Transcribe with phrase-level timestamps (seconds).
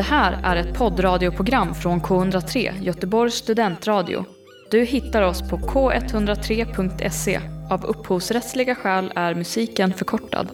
[0.00, 4.24] Det här är ett poddradioprogram från K103, Göteborgs studentradio.
[4.70, 7.40] Du hittar oss på k103.se.
[7.70, 10.50] Av upphovsrättsliga skäl är musiken förkortad.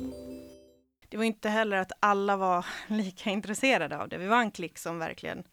[1.09, 4.19] Det var inte heller att alla var lika intresserade av det.
[4.19, 5.45] Vi var en klick som verkligen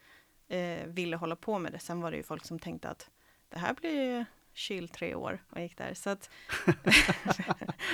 [0.49, 1.79] eh, ville hålla på med det.
[1.79, 3.09] Sen var det ju folk som tänkte att
[3.49, 5.93] det här blir chill tre år och gick där.
[5.93, 6.29] Så att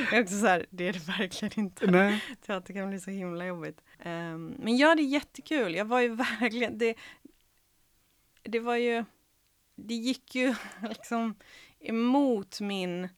[0.10, 1.92] det är också så här, det är det verkligen inte.
[1.92, 2.24] Nej.
[2.46, 3.82] Teater kan bli så himla jobbigt.
[4.06, 5.76] Um, men ja, det är jättekul.
[5.76, 6.96] Jag var ju verkligen, det,
[8.44, 9.06] det var ju,
[9.76, 11.36] det gick ju liksom
[11.80, 13.10] emot min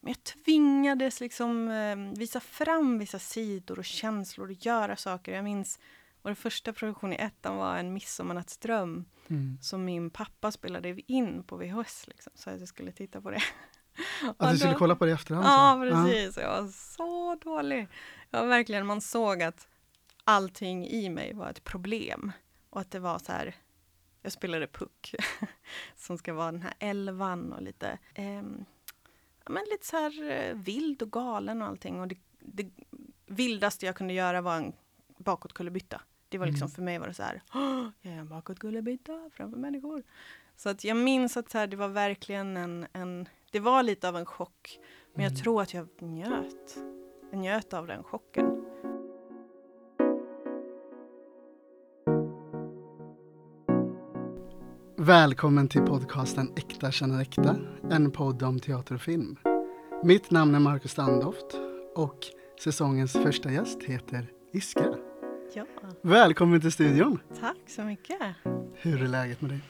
[0.00, 5.32] men jag tvingades liksom eh, visa fram vissa sidor och känslor och göra saker.
[5.32, 5.78] Jag minns
[6.26, 9.58] vår första produktion i ettan var en midsommarnattsdröm mm.
[9.62, 13.42] som min pappa spelade in på VHS, liksom, så att jag skulle titta på det.
[14.36, 15.46] Att du skulle kolla på det i efterhand?
[15.46, 16.36] Ja, precis.
[16.36, 17.88] Jag var så dålig.
[18.30, 19.68] Jag var verkligen, man såg att
[20.24, 22.32] allting i mig var ett problem.
[22.70, 23.54] Och att det var så här,
[24.22, 25.14] jag spelade puck,
[25.96, 28.42] som ska vara den här elvan och lite, eh,
[29.46, 32.00] men lite så här eh, vild och galen och allting.
[32.00, 32.70] Och det, det
[33.26, 34.72] vildaste jag kunde göra var en
[35.18, 36.00] bakåtkullerbytta.
[36.28, 36.74] Det var liksom mm.
[36.74, 37.42] för mig var det så här,
[38.02, 40.02] jag är en bakåtkullerbytta framför människor.
[40.56, 44.08] Så att jag minns att så här, det var verkligen en, en, det var lite
[44.08, 44.78] av en chock.
[45.14, 45.42] Men jag mm.
[45.42, 46.76] tror att jag njöt.
[47.30, 48.64] Jag njöt av den chocken.
[54.98, 57.56] Välkommen till podcasten Äkta känner äkta,
[57.90, 59.36] en podd om teater och film.
[60.04, 61.54] Mitt namn är Marcus Standoft
[61.94, 62.18] och
[62.60, 65.05] säsongens första gäst heter Iskra.
[65.54, 65.66] Ja.
[66.02, 67.20] Välkommen till studion!
[67.40, 68.20] Tack så mycket!
[68.74, 69.60] Hur är läget med dig?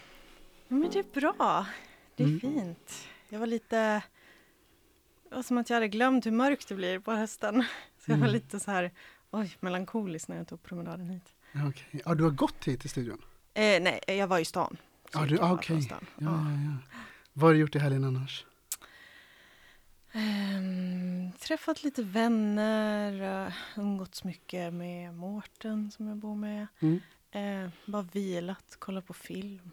[0.69, 1.67] Men det är bra.
[2.17, 2.41] Det är mm.
[2.41, 3.09] fint.
[3.29, 4.03] Jag var lite...
[5.29, 7.65] Det var som att jag hade glömt hur mörkt det blir på hösten.
[7.99, 8.35] Så jag var mm.
[8.35, 8.93] lite så här,
[9.31, 11.35] oj, melankolisk när jag tog promenaden hit.
[11.69, 12.01] Okay.
[12.05, 13.23] Ja, du har gått hit till studion?
[13.55, 14.77] Eh, nej, jag var i stan.
[15.13, 15.77] Du, ah, okej.
[15.77, 15.87] Okay.
[15.89, 16.99] Ja, ja, ja.
[17.33, 18.47] Vad har du gjort i helgen annars?
[20.17, 26.67] Um, träffat lite vänner, uh, umgåtts mycket med Mårten som jag bor med.
[26.81, 27.01] Mm.
[27.37, 29.71] Uh, bara vilat, kollat på film.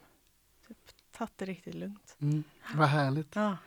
[0.68, 0.78] Typ,
[1.18, 2.16] tagit det riktigt lugnt.
[2.22, 2.44] Mm.
[2.74, 3.36] Vad härligt.
[3.36, 3.58] Ja,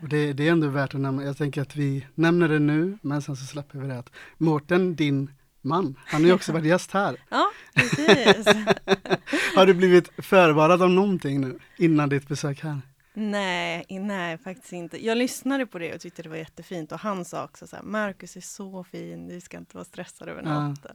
[0.00, 2.98] och det, det, är ändå värt att nämna, jag tänker att vi nämner det nu,
[3.02, 5.30] men sen så släpper vi det att Mårten, din
[5.60, 7.16] man, han har ju också varit gäst här.
[7.28, 8.46] Ja, precis.
[9.56, 12.80] har du blivit förvarad om någonting nu, innan ditt besök här?
[13.16, 15.04] Nej, nej faktiskt inte.
[15.06, 17.82] Jag lyssnade på det och tyckte det var jättefint och han sa också så här,
[17.82, 20.80] Marcus är så fin, du ska inte vara stressad över något.
[20.84, 20.94] Ja.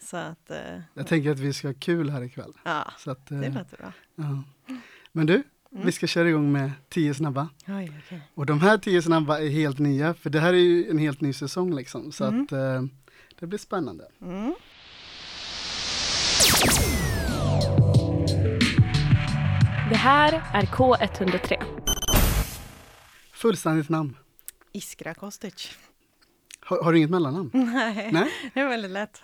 [0.00, 2.52] Så att, eh, jag tänker att vi ska ha kul här ikväll.
[2.64, 3.92] Ja, så att, eh, det låter bra.
[4.14, 4.42] Ja.
[5.12, 5.86] Men du, mm.
[5.86, 7.48] vi ska köra igång med tio snabba.
[7.66, 8.20] Oj, okay.
[8.34, 11.20] Och de här tio snabba är helt nya, för det här är ju en helt
[11.20, 12.12] ny säsong liksom.
[12.12, 12.42] Så mm.
[12.42, 12.82] att eh,
[13.40, 14.08] det blir spännande.
[14.20, 14.54] Mm.
[19.88, 21.62] Det här är K103.
[23.32, 24.16] Fullständigt namn?
[24.72, 25.70] Iskra Kostic.
[26.60, 27.50] Har, har, du inget mellannamn?
[27.52, 28.30] Nej, Nej?
[28.54, 29.22] det är väldigt lätt.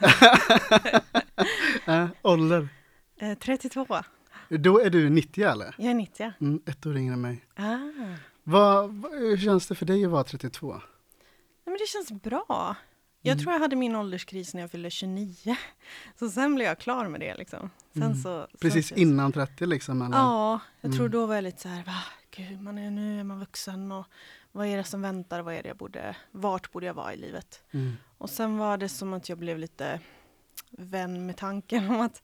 [1.87, 2.69] äh, ålder?
[3.21, 3.87] Eh, 32.
[4.49, 5.75] Då är du 90 eller?
[5.79, 6.33] Jag är 90.
[6.41, 7.45] Mm, ett år yngre än mig.
[7.57, 7.79] Ah.
[8.43, 10.73] Vad, hur känns det för dig att vara 32?
[10.73, 10.81] Nej,
[11.65, 12.77] men det känns bra.
[13.27, 13.43] Jag mm.
[13.43, 15.57] tror jag hade min ålderskris när jag fyllde 29.
[16.19, 17.71] Så sen blev jag klar med det liksom.
[17.97, 18.15] Mm.
[18.15, 20.03] så, Precis sen, innan 30 liksom?
[20.03, 20.17] Eller?
[20.17, 21.13] Ja, jag tror mm.
[21.13, 22.03] då var jag lite så här, va?
[22.31, 24.07] Gud, man är, nu är man vuxen och
[24.53, 25.41] vad är det som väntar?
[25.41, 27.63] Vad är det jag borde, vart borde jag vara i livet?
[27.71, 27.97] Mm.
[28.19, 30.01] Och sen var det som att jag blev lite
[30.71, 32.23] vän med tanken om att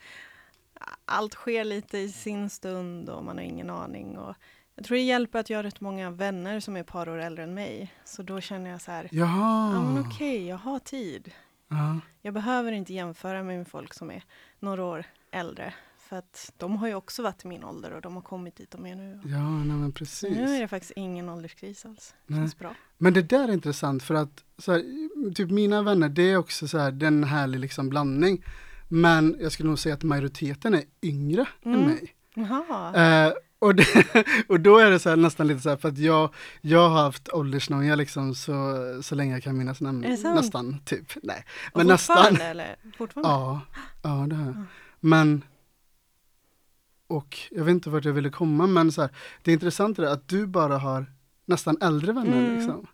[1.05, 4.19] allt sker lite i sin stund och man har ingen aning.
[4.19, 4.35] Och
[4.81, 7.19] jag tror det hjälper att jag har rätt många vänner som är ett par år
[7.19, 7.93] äldre än mig.
[8.05, 11.33] Så då känner jag så här, ja okej, okay, jag har tid.
[11.69, 12.01] Ja.
[12.23, 14.25] Jag behöver inte jämföra mig med folk som är
[14.59, 15.75] några år äldre.
[15.99, 18.71] För att de har ju också varit i min ålder och de har kommit dit
[18.71, 19.21] de är nu.
[19.25, 20.37] Ja, nej, men precis.
[20.37, 22.15] Nu är det faktiskt ingen ålderskris alls.
[22.27, 22.75] Det känns bra.
[22.99, 24.83] Men det där är intressant för att så här,
[25.35, 28.45] typ mina vänner, det är också så här, den härlig liksom blandning.
[28.89, 31.81] Men jag skulle nog säga att majoriteten är yngre mm.
[31.81, 32.15] än mig.
[32.95, 33.85] Eh, och, det,
[34.49, 37.03] och då är det så här, nästan lite så här, för att jag, jag har
[37.03, 38.53] haft åldersnoja liksom så,
[39.03, 40.35] så länge jag kan minnas nämligen.
[40.35, 41.13] Nästan, typ.
[41.23, 41.45] Nej.
[41.75, 42.37] Men nästan.
[42.41, 42.77] eller?
[42.99, 43.29] Fortfarande?
[43.29, 43.61] Ja,
[44.03, 44.65] ja det har jag.
[45.01, 45.45] Men,
[47.07, 49.11] och jag vet inte vart jag ville komma, men så här,
[49.43, 51.07] det är intressant det att du bara har
[51.45, 52.57] nästan äldre vänner mm.
[52.57, 52.87] liksom.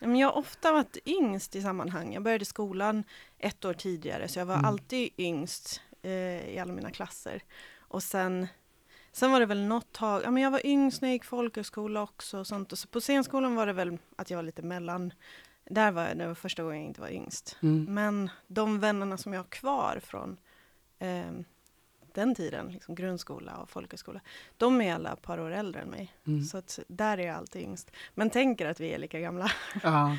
[0.00, 2.14] Men jag har ofta varit yngst i sammanhang.
[2.14, 3.04] Jag började skolan
[3.38, 4.64] ett år tidigare, så jag var mm.
[4.64, 7.42] alltid yngst eh, i alla mina klasser.
[7.78, 8.46] Och sen
[9.14, 12.02] Sen var det väl något tag, ja men jag var yngst när jag gick folkhögskola
[12.02, 12.72] också och sånt.
[12.72, 15.12] Och så på scenskolan var det väl att jag var lite mellan.
[15.70, 17.56] Där var jag, det var första gången jag inte var yngst.
[17.62, 17.84] Mm.
[17.94, 20.36] Men de vännerna som jag har kvar från
[20.98, 21.24] eh,
[22.14, 24.20] den tiden, liksom grundskola och folkhögskola,
[24.56, 26.12] de är alla ett par år äldre än mig.
[26.26, 26.44] Mm.
[26.44, 27.90] Så att där är jag alltid yngst.
[28.14, 29.50] Men tänker att vi är lika gamla.
[29.82, 30.16] Ja.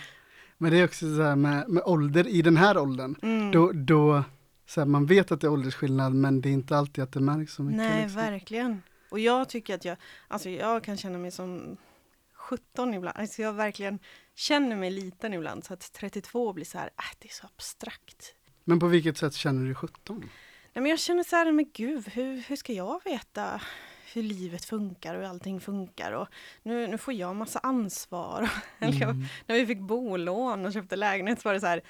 [0.57, 3.51] Men det är också så här med, med ålder, i den här åldern, Mm.
[3.51, 4.23] då, då
[4.65, 7.19] så här, man vet att det är åldersskillnad men det är inte alltid att det
[7.19, 7.77] märks så mycket.
[7.77, 8.21] Nej, liksom.
[8.21, 8.81] verkligen.
[9.09, 9.97] Och jag tycker att jag,
[10.27, 11.77] alltså jag kan känna mig som
[12.33, 13.17] 17 ibland.
[13.17, 13.99] Alltså jag verkligen
[14.35, 15.63] känner mig liten ibland.
[15.63, 18.35] Så att 32 blir så här, äh, det är så abstrakt.
[18.63, 20.19] Men på vilket sätt känner du dig 17?
[20.73, 23.61] Nej, men jag känner så här, men gud, hur, hur ska jag veta
[24.13, 26.11] hur livet funkar och hur allting funkar?
[26.11, 26.27] Och
[26.63, 28.49] nu, nu får jag massa ansvar.
[28.79, 29.25] Mm.
[29.47, 31.81] när vi fick bolån och köpte lägenhet så var det så här,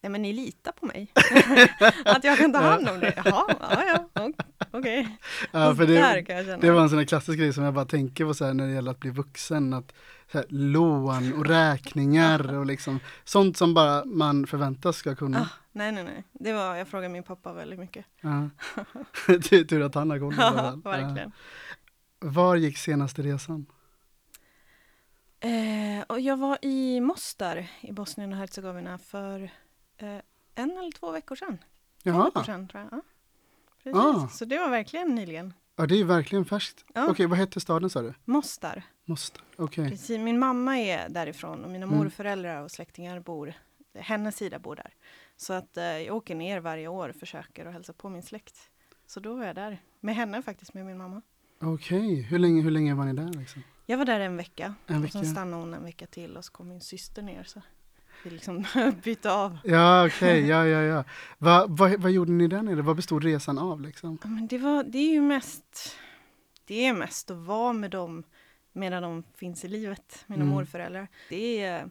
[0.00, 1.12] nej men ni litar på mig.
[2.04, 3.14] att jag kan ta hand om det.
[3.16, 5.16] Jaha, ja, ja, ok- okej.
[5.52, 8.24] Ja, för där det, det var en sån här klassisk grej som jag bara tänker
[8.24, 9.72] på så här när det gäller att bli vuxen.
[9.72, 9.92] Att,
[10.32, 15.40] så här, lån och räkningar och liksom sånt som bara man förväntas ska kunna.
[15.40, 16.24] Ah, nej, nej, nej.
[16.32, 18.06] Det var, jag frågade min pappa väldigt mycket.
[18.20, 18.50] Ja.
[19.68, 20.34] Tur att han har koll.
[20.38, 21.32] Ja, verkligen.
[22.20, 22.28] Ja.
[22.30, 23.66] Var gick senaste resan?
[25.40, 29.50] Eh, och jag var i Mostar i Bosnien och Hercegovina för
[30.54, 31.58] en eller två veckor sedan.
[31.58, 32.92] Två Jaha, veckor sedan tror jag.
[32.92, 33.02] Ja.
[33.82, 34.00] Precis.
[34.00, 34.28] Ah.
[34.28, 35.54] Så det var verkligen nyligen.
[35.76, 36.84] ja, det är verkligen färskt.
[36.94, 37.10] Ja.
[37.10, 38.14] Okej, vad hette staden sa du?
[38.24, 38.82] Mostar.
[39.04, 39.40] Måste.
[39.56, 39.90] Okej.
[39.90, 40.18] Precis.
[40.20, 41.98] Min mamma är därifrån och mina Mm.
[41.98, 43.52] morföräldrar och släktingar bor,
[43.94, 44.94] hennes sida bor där.
[45.36, 48.56] Så att eh, jag åker ner varje år och försöker att hälsa på min släkt.
[49.06, 51.22] Så då var jag där, med henne faktiskt, med min mamma.
[51.60, 53.32] Okej, hur, länge, hur länge var ni där?
[53.38, 53.62] Liksom?
[53.86, 55.12] Jag var där en vecka, En och vecka?
[55.12, 57.44] sen stannade hon en vecka till och så kom min syster ner.
[57.44, 57.62] Så
[58.24, 58.64] liksom
[59.04, 59.58] bytte av.
[59.64, 61.04] Ja, okej, ja, ja, ja.
[61.38, 62.82] Va, vad, vad gjorde ni där nere?
[62.82, 64.18] Vad bestod resan av liksom?
[64.22, 65.96] Ja, men det, var, det är ju mest,
[66.64, 68.22] det är mest att vara med dem
[68.72, 70.54] medan de finns i livet, mina Mm.
[70.54, 71.08] morföräldrar.
[71.28, 71.90] Det är,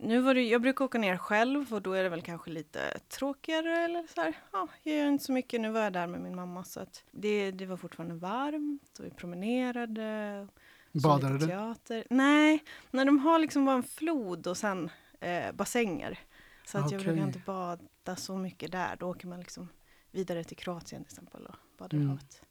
[0.00, 2.80] nu var det, jag brukar åka ner själv och då är det väl kanske lite
[3.08, 4.34] tråkigare eller så här.
[4.52, 5.60] Ja, jag gör inte så mycket.
[5.60, 9.04] Nu var jag där med min mamma så att det, det var fortfarande varmt och
[9.04, 10.46] vi promenerade.
[10.92, 11.46] Badade du?
[11.46, 12.04] Teater.
[12.10, 16.18] Nej, när de har liksom bara en flod och sen eh, bassänger.
[16.66, 17.12] Så att jag Okej.
[17.12, 18.96] brukar inte bada så mycket där.
[18.96, 19.68] Då åker man liksom
[20.10, 22.08] vidare till Kroatien till exempel och badar i Mm.
[22.08, 22.42] havet.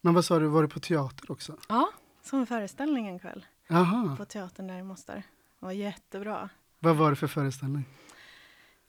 [0.00, 1.56] Men vad sa du, var du på teater också?
[1.68, 1.88] Ja,
[2.22, 5.14] som föreställning en kväll Jaha, på teatern där i Mostar.
[5.16, 5.22] Det
[5.66, 6.48] var jättebra.
[6.78, 7.84] vad var det för föreställning?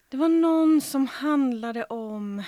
[0.09, 2.43] Det var någon som handlade om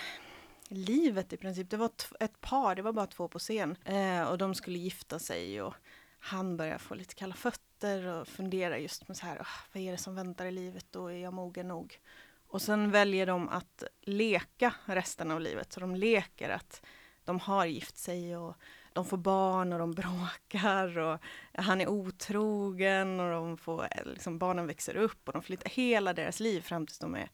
[0.67, 1.69] livet i princip.
[1.69, 3.75] Det var ett par, det var bara två på scen.
[3.85, 5.73] Eh, och de skulle gifta sig och
[6.19, 9.91] han började få lite kalla fötter och funderar just med så här, ah, vad är
[9.91, 11.07] det som väntar i livet då?
[11.07, 11.99] Är jag mogen nog?
[12.47, 15.73] Och sen väljer de att leka resten av livet.
[15.73, 16.81] Så de leker att
[17.25, 18.55] de har gift sig och
[18.93, 21.19] de får barn och de bråkar och
[21.53, 26.39] han är otrogen och de får, liksom, barnen växer upp och de flyttar hela deras
[26.39, 27.29] liv fram tills de är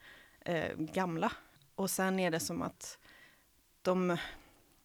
[0.45, 1.31] eh, gamla.
[1.75, 2.97] Och sen är det som att
[3.81, 4.17] de,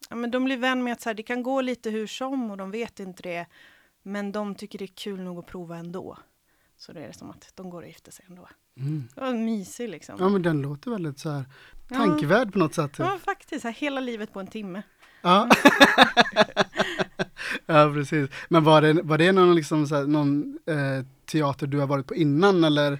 [0.09, 2.51] ja, men de blir vän med att så här, det kan gå lite hur som
[2.51, 3.45] och de vet inte det.
[4.03, 6.17] Men de tycker det är kul nog att prova ändå.
[6.77, 8.49] Så det är det som att de går och gifter sig ändå.
[8.77, 9.07] Mm.
[9.15, 10.15] Det var mysigt liksom.
[10.19, 11.45] Ja, men den låter väldigt så här
[11.89, 11.95] Ja.
[11.95, 12.91] tankevärd på något sätt.
[12.91, 12.99] Typ.
[12.99, 13.63] Ja, faktiskt.
[13.63, 14.81] Här, hela livet på en timme.
[15.21, 15.49] Ja.
[17.65, 18.29] ja, precis.
[18.49, 22.15] Men var det, var det någon, liksom, här, någon eh, teater du har varit på
[22.15, 22.99] innan eller?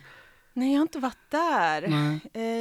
[0.53, 1.87] Nej, jag har inte varit där.
[1.87, 2.19] Nej.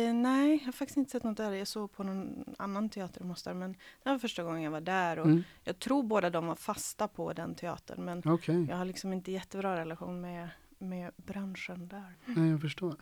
[0.08, 1.52] Eh, nej, jag har faktiskt inte sett något där.
[1.52, 3.72] Jag såg på någon annan teater i Mostar, men
[4.02, 5.18] det var första gången jag var där.
[5.18, 5.44] Och Mm.
[5.64, 9.32] Jag tror båda de var fasta på den teatern, men Okej, jag har liksom inte
[9.32, 12.16] jättebra relation med, med branschen där.
[12.24, 12.94] Nej, jag förstår.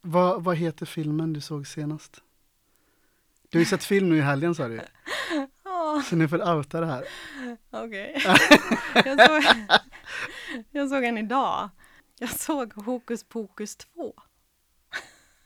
[0.00, 2.22] Vad, vad heter filmen du såg senast?
[3.48, 4.80] Du har ju sett film nu i helgen sa du.
[5.64, 7.04] Ja, Så nu får outa det här.
[7.70, 8.22] okej.
[8.94, 9.42] jag, såg,
[10.70, 11.68] jag såg en idag.
[12.20, 14.14] Jag såg Hokus Pokus 2.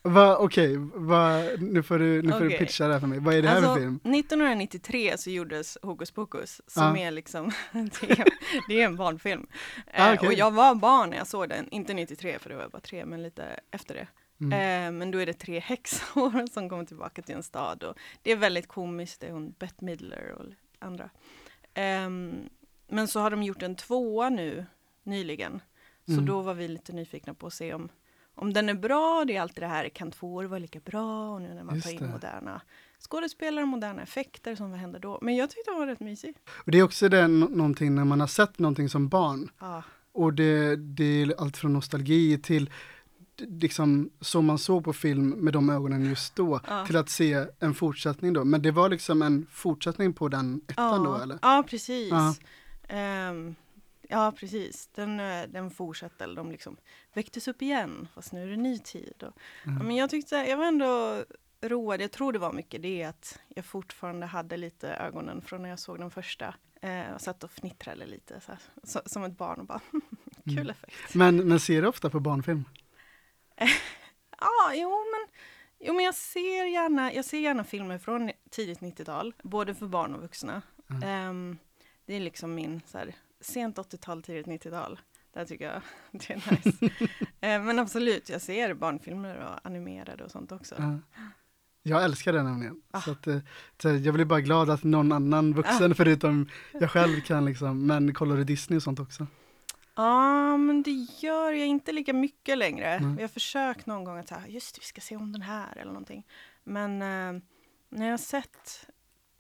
[0.04, 3.18] Va, Okej, va, nu får, du, nu får du pitcha det här för mig.
[3.18, 3.94] Vad är det här alltså, för film?
[4.04, 6.98] 1993 så gjordes Hokus Pokus, som Ja.
[6.98, 8.24] är liksom, det är,
[8.68, 9.46] det är en barnfilm.
[9.94, 10.28] Ah, Eh, okej.
[10.28, 13.04] och jag var barn när jag såg den, inte 93 för det var bara tre,
[13.04, 14.06] men lite efter det.
[14.40, 14.52] Mm.
[14.52, 18.32] Eh, men då är det tre häxor som kommer tillbaka till en stad och det
[18.32, 20.44] är väldigt komiskt, det är hon Bette Midler och
[20.78, 21.10] andra.
[21.74, 22.34] Ehm,
[22.88, 24.66] men så har de gjort en tvåa nu
[25.02, 25.60] nyligen,
[26.06, 26.26] så Mm.
[26.26, 27.88] då var vi lite nyfikna på att se om,
[28.34, 29.24] om den är bra.
[29.26, 31.30] Det är alltid det här, kan tvåor vara lika bra?
[31.34, 32.08] Och nu när man Just tar in det.
[32.08, 32.60] moderna
[33.08, 35.18] skådespelare, moderna effekter, som vad händer då?
[35.22, 36.34] Men jag tyckte den var rätt mysig.
[36.64, 39.82] Och det är också det, nå- någonting när man har sett någonting som barn Ja,
[40.12, 42.70] och det, det är allt från nostalgi till
[43.36, 46.86] liksom så man såg på film med de ögonen just då Ja.
[46.86, 48.44] till att se en fortsättning då.
[48.44, 51.38] Men det var liksom en fortsättning på den ettan då ja, eller?
[51.42, 52.10] ja precis.
[52.10, 52.34] Ja.
[52.88, 53.54] Ehm,
[54.12, 54.86] ja, precis.
[54.86, 56.76] Den, eh, den fortsätter, eller de liksom
[57.12, 59.22] väcktes upp igen, fast nu är det ny tid.
[59.22, 59.32] Och,
[59.66, 59.76] Mm.
[59.78, 61.24] ja, men jag tyckte, jag var ändå
[61.60, 65.68] roade, jag tror det var mycket det att jag fortfarande hade lite ögonen från när
[65.68, 66.54] jag såg den första.
[66.82, 69.80] Eh, och satt och fnittrade lite så här, så, som ett barn och bara
[70.44, 70.68] kul Mm.
[70.70, 71.14] effekt.
[71.14, 72.64] Men, men ser du ofta på barnfilm?
[74.40, 75.34] Ja, jo men,
[75.88, 80.14] jo men jag ser gärna, jag ser gärna filmer från tidigt 90-tal, både för barn
[80.14, 80.62] och vuxna.
[80.90, 81.02] Mm.
[81.02, 81.58] Ehm,
[82.06, 85.00] det är liksom min så här, sent 80-tal, tidigt 90-tal.
[85.34, 86.90] Där tycker jag det är nice.
[87.40, 90.74] Ehm, men absolut, jag ser barnfilmer och animerade och sånt också.
[90.78, 90.98] Ja.
[91.82, 92.82] Jag älskar det nämligen.
[92.90, 93.00] Ah.
[93.00, 93.38] Så att, eh,
[93.82, 98.14] så jag blir bara glad att någon annan vuxen förutom jag själv kan liksom, men
[98.14, 99.26] kollar du Disney och sånt också?
[99.94, 102.86] Ja, men det gör jag inte lika mycket längre.
[102.86, 103.14] Mm.
[103.14, 105.76] Jag har försökt någon gång att säga, just det, vi ska se om den här
[105.76, 106.26] eller någonting.
[106.64, 107.42] Men eh,
[107.88, 108.86] när jag har sett,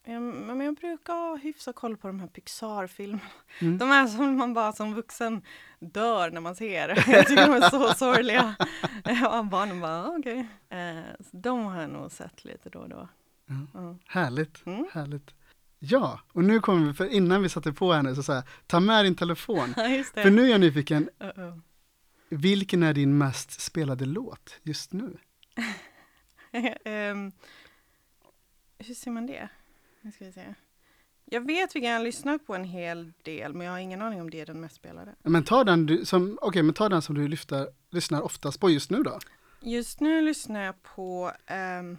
[0.04, 3.22] men jag brukar ha hyfsat koll på de här Pixar-filmerna.
[3.60, 3.78] Mm.
[3.78, 5.42] De är som man bara som vuxen
[5.80, 6.88] dör när man ser.
[7.10, 8.54] Jag tycker de är så sorgliga.
[9.04, 10.46] Ja, barnen bara, "Ah, okej.
[10.68, 13.08] Eh, så de har jag nog sett lite då och då.
[13.46, 13.54] Ja.
[13.74, 13.96] Ja.
[14.06, 14.86] Härligt, Mm.
[14.92, 15.34] härligt.
[15.78, 18.80] Ja, och nu kommer vi, för innan vi satte på henne så sa jag, ta
[18.80, 19.74] med din telefon.
[20.14, 21.60] För nu är jag nyfiken, Uh-oh.
[22.28, 25.16] vilken är din mest spelade låt just nu?
[26.84, 27.32] Ehm,
[28.78, 29.48] hur ser man det?
[30.02, 30.54] Nu ska vi se.
[31.24, 34.20] Jag vet vilken jag har lyssnat på en hel del, men jag har ingen aning
[34.20, 35.14] om det är den mest spelade.
[35.22, 38.70] Men ta den, du, som, okej, men ta den som du lyfter, lyssnar oftast på
[38.70, 39.18] just nu då.
[39.60, 41.32] Just nu lyssnar jag på,
[41.80, 41.98] um,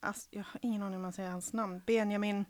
[0.00, 2.44] ass, jag har ingen aning om man säger hans namn, Benjamin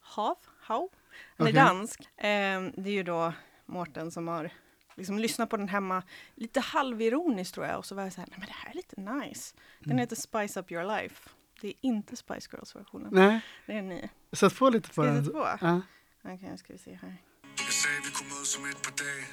[0.00, 0.88] Hav, Hau.
[1.36, 1.62] Han är Okej.
[1.64, 2.08] dansk.
[2.16, 3.32] Ehm, det är ju då
[3.66, 4.50] Mårten som har
[4.94, 6.02] liksom lyssnat på den hemma,
[6.34, 8.74] lite halvironiskt tror jag, och så var jag så här, nej men det här är
[8.74, 9.54] lite nice.
[9.78, 9.98] Den Mm.
[9.98, 11.30] heter Spice Up Your Life.
[11.60, 13.08] Det är inte Spice Girls-versionen.
[13.12, 14.08] Nej, Det är en ny.
[14.32, 15.24] sätt på lite på Ska jag den.
[15.24, 15.66] sätta på?
[15.66, 15.80] Ja.
[16.24, 17.16] Okej, nu ska vi se här.
[17.58, 19.24] Jeg sagde, vi kunne mødes om et par dage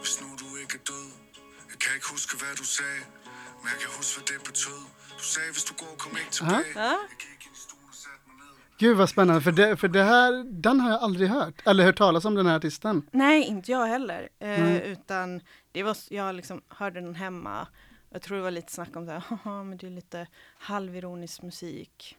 [0.00, 1.06] Hvis nu du ikke er død
[1.70, 3.00] Jeg kan ikke huske, hvad du sagde
[3.62, 4.80] Men jeg kan huske, hvad det betød
[5.20, 7.56] Du sagde, hvis du går, kom ikke tilbage Ja, i
[8.02, 8.50] satte mig
[8.80, 10.30] Gud vad spännande, för, det, för det här,
[10.62, 13.02] den har jag aldrig hört, eller hört talas om den här artisten.
[13.12, 14.28] nej, inte jag heller.
[14.38, 14.82] Eh, Nej.
[14.92, 15.40] Utan
[15.72, 17.66] det var, jag liksom hörde den hemma.
[18.10, 19.12] Jag tror det var lite snack om det.
[19.28, 20.26] Haha, men det är lite
[20.58, 22.16] halvironisk musik.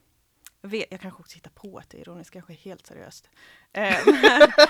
[0.62, 3.30] Jag, vet, jag kanske också hittar på att det är ironiskt, kanske helt seriöst.
[3.72, 3.82] Eh,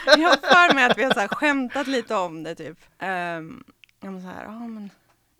[0.07, 0.37] jag har
[0.69, 2.79] för mig att vi har så här skämtat lite om det typ.
[3.03, 3.65] Um,
[4.00, 4.91] ja, så här, ja men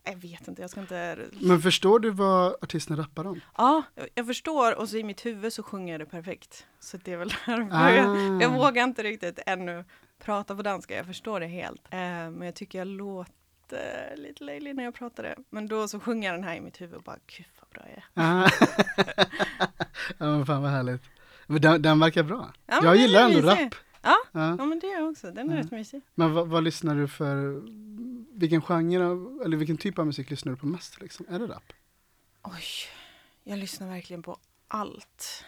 [0.05, 1.19] jag vet inte, jag ska inte...
[1.41, 3.41] Men förstår du vad artisten rappar om?
[3.57, 6.67] Ja, jag- jag förstår och så i mitt huvud så sjunger jag det perfekt.
[6.81, 7.91] Så det är väl därför Ah.
[7.91, 9.85] jag, jag vågar inte riktigt ännu
[10.19, 11.83] prata på danska, jag förstår det helt.
[11.91, 13.33] Eh, men jag tycker jag låter
[14.17, 15.37] lite löjlig när jag pratar det.
[15.51, 17.83] Men då så sjunger jag den här i mitt huvud och bara, gud vad bra
[17.89, 18.05] jag är.
[18.15, 18.51] Ah.
[20.19, 21.03] ja men fan vad härligt.
[21.47, 22.53] Den, den verkar bra.
[22.67, 23.59] Ja, jag gillar ändå rap.
[24.03, 24.17] Ja.
[24.33, 24.57] Ja.
[24.59, 25.61] Ja men det är jag också, den är Ja.
[25.63, 26.03] rätt mysig.
[26.15, 27.63] Men vad, vad lyssnar du för,
[28.39, 31.27] vilken genre av, eller vilken typ av musik lyssnar du på mest liksom?
[31.29, 31.73] Är det rap?
[32.43, 32.65] Oj,
[33.45, 35.45] jag lyssnar verkligen på allt.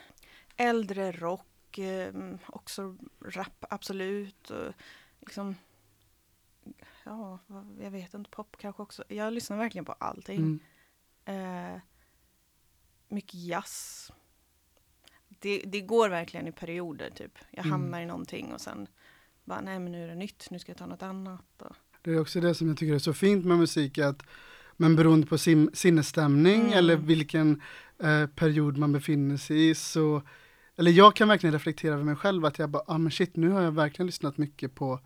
[0.57, 2.15] Äldre rock, eh,
[2.47, 4.51] också rap absolut.
[4.51, 4.73] Och
[5.21, 5.57] liksom,
[7.05, 7.39] ja,
[7.81, 9.05] jag vet inte, pop kanske också.
[9.09, 10.61] Jag lyssnar verkligen på allting.
[11.25, 11.75] Mm.
[11.75, 11.81] Eh,
[13.09, 14.11] mycket jazz.
[15.29, 17.39] Det, det går verkligen i perioder typ.
[17.51, 17.73] Jag Mm.
[17.81, 18.87] hamnar i någonting och sen
[19.45, 21.63] bara, nej men nu är det nytt, nu ska jag ta något annat.
[21.63, 24.23] Och, Det är också det som jag tycker är så fint med musik, att
[24.77, 26.73] men beroende på sin, sinnesstämning Mm.
[26.73, 27.63] eller vilken
[27.99, 30.23] eh, period man befinner sig i så,
[30.77, 33.51] eller jag kan verkligen reflektera över mig själv att jag bara, ah men shit, nu
[33.51, 35.01] har jag verkligen lyssnat mycket på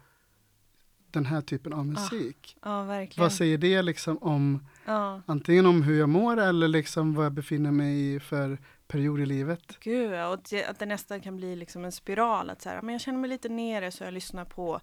[1.17, 2.57] den här typen av musik.
[2.65, 3.23] ja, verkligen.
[3.23, 5.21] Vad säger det liksom om, Ja.
[5.27, 8.59] antingen om hur jag mår eller liksom vad jag befinner mig i för
[8.89, 9.79] period i livet?
[9.81, 10.35] Gud, ja, och
[10.69, 12.51] att det, nästan kan bli liksom en spiral.
[12.51, 14.81] Att så här, men jag känner mig lite nere så jag lyssnar på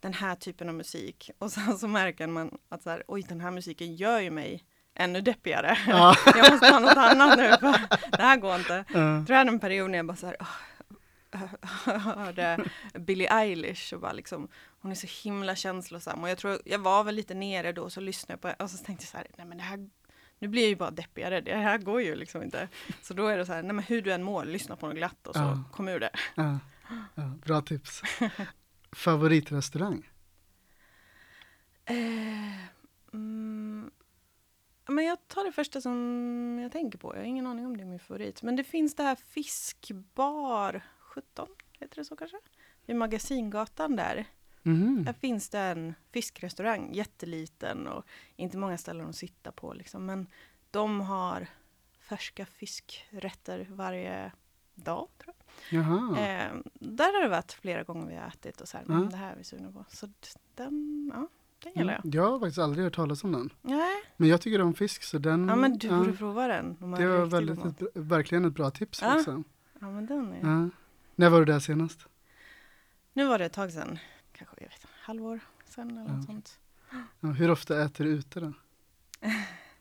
[0.00, 1.30] den här typen av musik.
[1.38, 4.64] Och sen så märker man att så här, oj, den här musiken gör ju mig
[4.94, 5.78] ännu deppigare.
[5.86, 6.14] Ja.
[6.36, 7.78] jag måste ha något annat nu, för
[8.16, 8.84] det här går inte.
[8.94, 9.00] Ja.
[9.16, 10.46] Jag tror jag hade en period när jag bara så här, åh,
[11.84, 14.48] hörde Billie Eilish och bara liksom,
[14.80, 16.22] hon är så himla känslosam.
[16.22, 18.84] Och jag tror, jag var väl lite nere då, så lyssnade jag på och så
[18.84, 19.88] tänkte jag så här, nej men det här,
[20.38, 22.68] nu blir jag ju bara deppigare, det här går ju liksom inte.
[23.02, 24.96] Så då är det så här, nej men hur du än mår, lyssna på något
[24.96, 25.64] glatt och så Ja.
[25.72, 26.10] kom ur det.
[26.34, 26.58] Ja.
[27.14, 28.02] Ja, bra tips.
[28.92, 30.10] Favoritrestaurang?
[31.84, 32.64] Eh,
[33.12, 33.90] mm,
[34.88, 37.14] men jag tar det första som jag tänker på.
[37.14, 38.42] Jag har ingen aning om det är min favorit.
[38.42, 42.36] Men det finns det här Fiskbar 17, heter det så kanske?
[42.86, 44.26] Vid Magasingatan där.
[44.62, 45.04] Mhm.
[45.04, 48.04] Där finns det en fiskrestaurang, jätteliten och
[48.36, 49.72] inte många ställen att sitta på.
[49.72, 50.06] Liksom.
[50.06, 50.26] Men
[50.70, 51.46] de har
[52.00, 54.32] färska fiskrätter varje
[54.74, 55.08] dag.
[55.18, 55.34] Tror
[55.70, 55.84] jag.
[56.10, 58.94] Eh, där har det varit flera gånger vi har ätit och så här, Ja.
[58.94, 59.84] mm, det här är vi sugna på.
[59.88, 60.08] Så
[60.54, 61.28] den, ja,
[61.62, 62.04] Den gillar jag.
[62.04, 62.16] Mm.
[62.16, 63.50] Jag har faktiskt aldrig hört talas om den.
[63.62, 65.48] Nej, Men jag tycker om fisk så den...
[65.48, 66.76] ja men du ja, borde prova den.
[66.96, 69.02] Det är var väldigt, ett, verkligen ett bra tips.
[69.02, 69.14] Ja.
[69.14, 69.44] Liksom.
[69.80, 70.50] Ja men den är.
[70.50, 70.70] Ja.
[71.20, 72.06] När var du där senast?
[73.12, 73.98] Nu var det ett tag sedan,
[74.32, 76.16] kanske jag vet, halvår sedan eller Ja.
[76.16, 76.58] något sånt.
[77.20, 78.52] Ja, hur ofta äter du ute då?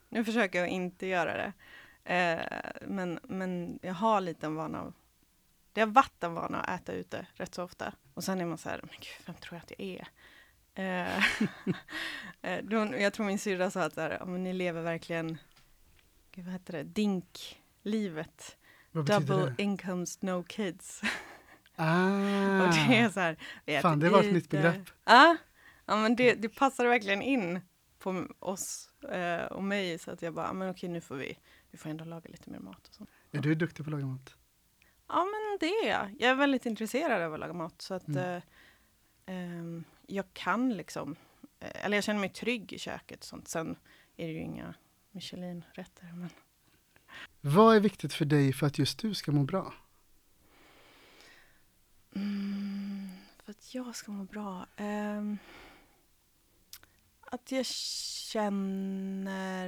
[0.10, 1.53] Nu försöker jag inte göra det.
[2.13, 4.93] Eh, men, men jag har lite en vana av...
[5.74, 7.93] Det har varit en vana att äta ute rätt så ofta.
[8.13, 10.08] Och sen är man så här, men gud, vem tror jag att jag är?
[10.74, 11.24] Eh,
[12.96, 15.38] eh, jag tror min syrra sa att så här, men ni lever verkligen,
[16.31, 18.58] gud, vad heter det, dinklivet.
[18.91, 19.63] Double det?
[19.63, 21.01] incomes, no kids.
[21.81, 23.38] Ah, Och det är så här,
[23.81, 24.89] Fan, det var ett nytt begrepp.
[25.05, 25.38] Ja,
[25.86, 27.59] ja men det, det passar verkligen in
[28.00, 30.00] på oss eh, och mig.
[30.00, 31.38] Så att jag bara, ja, men okej nu får vi,
[31.71, 33.09] vi får ändå laga lite mer mat och sånt.
[33.31, 34.36] är du duktig på att laga mat?
[35.07, 36.15] Ja men det är jag.
[36.19, 37.81] Jag är väldigt intresserad av att laga mat.
[37.81, 38.17] Så att Mm.
[38.36, 38.41] eh,
[39.25, 41.15] ehm, jag kan liksom,
[41.59, 43.19] eh, eller jag känner mig trygg i köket.
[43.19, 43.48] och Sånt.
[43.48, 43.75] Sen
[44.17, 44.74] är det ju inga
[45.12, 46.13] Michelin-rätter.
[46.15, 46.29] Men
[47.41, 49.74] Vad är viktigt för dig för att just du ska må bra?
[52.16, 53.10] Mm,
[53.46, 54.66] för att jag ska må bra.
[54.78, 55.38] ehm,
[57.22, 57.66] att jag
[58.32, 59.66] känner...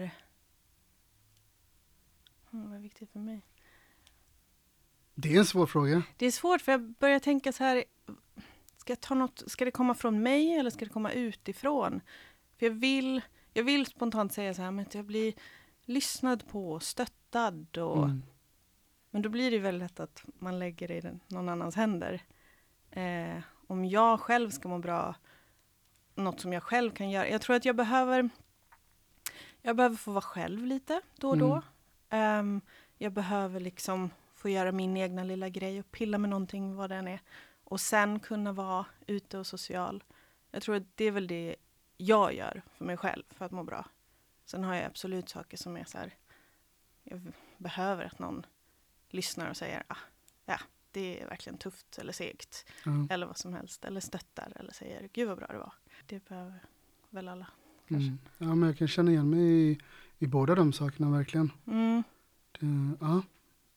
[2.54, 3.42] Mm, vad är viktigt för mig?
[5.16, 6.04] Det är en svår fråga.
[6.18, 7.84] Det är svårt för jag börjar tänka så här.
[8.78, 12.02] Ska, jag ta något, ska det komma från mig eller ska det komma utifrån?
[12.58, 13.22] För jag vill,
[13.54, 15.34] jag vill spontant säga så här, men att jag blir
[15.86, 17.78] lyssnad på, stöttad.
[17.78, 18.22] Och, Mm.
[19.12, 22.22] Men då blir det väldigt lätt att man lägger det i någon annans händer.
[22.91, 23.38] Eh,
[23.68, 25.15] om jag själv ska må bra,
[26.15, 27.30] något som jag själv kan göra.
[27.30, 28.30] Jag tror att jag behöver,
[29.62, 31.62] jag behöver få vara själv lite då och då.
[32.10, 32.62] Ehm,
[32.98, 37.08] jag behöver liksom få göra min egna lilla grej och pilla med någonting, vad den
[37.08, 37.20] är.
[37.63, 40.03] Och sen kunna vara ute och social.
[40.51, 41.56] Jag tror att det är väl det
[41.98, 43.86] jag gör för mig själv för att må bra.
[44.46, 46.13] Sen har jag absolut saker som är så här,
[47.03, 47.22] jag
[47.58, 48.46] behöver att någon
[49.13, 49.98] lyssnar och säger ah,
[50.46, 50.60] ja,
[50.91, 53.08] det är verkligen tufft eller segt Ja.
[53.10, 55.74] eller vad som helst eller stöttar eller säger gud vad bra det var.
[56.05, 56.59] Det behöver
[57.09, 57.48] väl alla.
[57.90, 58.18] Mm.
[58.38, 59.79] Ja, men jag kan känna igen mig i,
[60.20, 61.51] i båda de sakerna verkligen.
[61.68, 62.03] Mm.
[62.51, 63.22] Det, ja,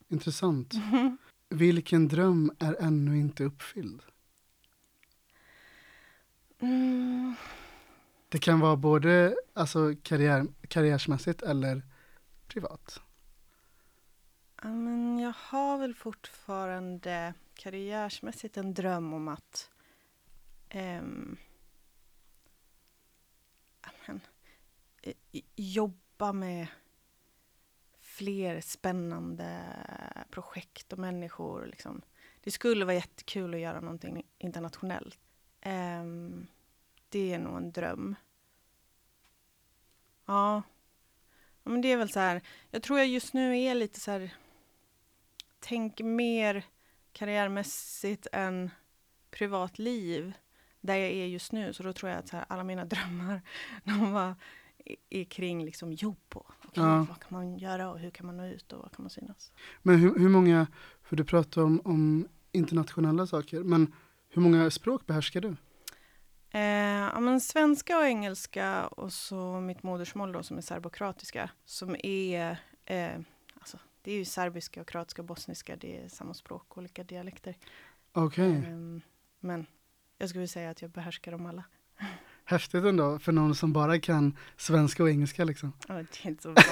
[0.09, 0.74] intressant.
[1.48, 4.02] Vilken dröm är ännu inte uppfylld?
[6.59, 7.35] Mm.
[8.28, 11.82] Det kan vara både alltså, karriär, karriärsmässigt eller
[12.46, 13.00] privat.
[14.64, 19.70] Ja, men jag har väl fortfarande karriärsmässigt en dröm om att
[20.74, 21.37] um,
[24.07, 24.20] men,
[25.57, 26.66] jobba med
[28.00, 29.62] fler spännande
[30.31, 31.66] projekt och människor.
[31.66, 32.03] Liksom.
[32.40, 35.18] Det skulle vara jättekul att göra någonting internationellt.
[35.64, 36.46] Um,
[37.09, 38.14] det är nog en dröm.
[40.27, 40.62] Ja.
[41.62, 42.42] ja, men det är väl så här.
[42.70, 44.35] Jag tror jag just nu är lite så här
[45.64, 46.64] tänk mer
[47.12, 48.70] karriärmässigt än
[49.31, 50.33] privatliv
[50.81, 51.72] där jag är just nu.
[51.72, 53.40] Så då tror jag att så här, alla mina drömmar
[53.85, 54.35] de var,
[55.11, 57.07] är kring liksom jobb och okej, Ja.
[57.09, 59.53] vad kan man göra och hur kan man nå ut och vad kan man synas.
[59.83, 60.66] Men hur, hur många,
[61.03, 63.92] för du pratar om, om internationella saker, men
[64.29, 65.57] hur många språk behärskar du?
[66.50, 66.61] Eh,
[67.14, 72.57] ja, men svenska och engelska och så mitt modersmål då som är serbokroatiska som är
[72.85, 73.20] eh,
[74.04, 77.56] det är ju serbiska och kroatiska och bosniska, det är samma språk, olika dialekter.
[78.12, 79.00] Okej, Ehm,
[79.40, 79.66] men
[80.18, 81.64] jag skulle säga att jag behärskar dem alla.
[82.44, 85.72] häftigt ändå för någon som bara kan svenska och engelska liksom.
[85.88, 86.64] Ja, det är inte så bara.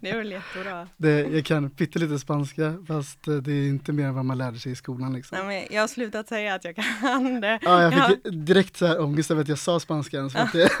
[0.00, 0.88] det är väl jättebra.
[0.96, 4.58] Det, jag kan pyttelite spanska fast eh, det är inte mer än vad man lärde
[4.58, 5.38] sig i skolan liksom.
[5.38, 7.58] Nej, men jag har slutat säga att jag kan det.
[7.62, 8.08] Ja, jag Ja.
[8.08, 10.70] fick direkt så här ångest över att jag sa spanska ens att det,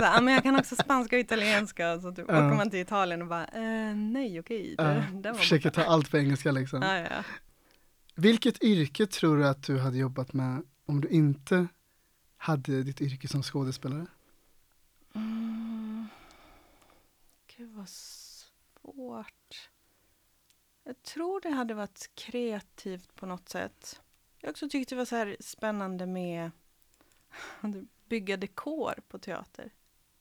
[0.00, 2.00] ja, men jag kan också spanska och italienska.
[2.00, 2.46] Så typ, Ja.
[2.46, 4.74] åker man till Italien och bara, eh, nej okej.
[4.78, 6.82] ja, det- det var försöker borta." ta allt på engelska liksom.
[6.82, 7.06] Ja, ja.
[8.16, 11.68] Vilket yrke tror du att du hade jobbat med om du inte
[12.36, 14.06] hade ditt yrke som skådespelare?
[15.14, 16.06] Mm.
[17.56, 19.70] Gud vad svårt.
[20.84, 24.00] Jag tror det hade varit kreativt på något sätt.
[24.38, 26.50] Jag också tyckte det var så här spännande med
[27.60, 27.74] att
[28.08, 29.72] bygga dekor på teater.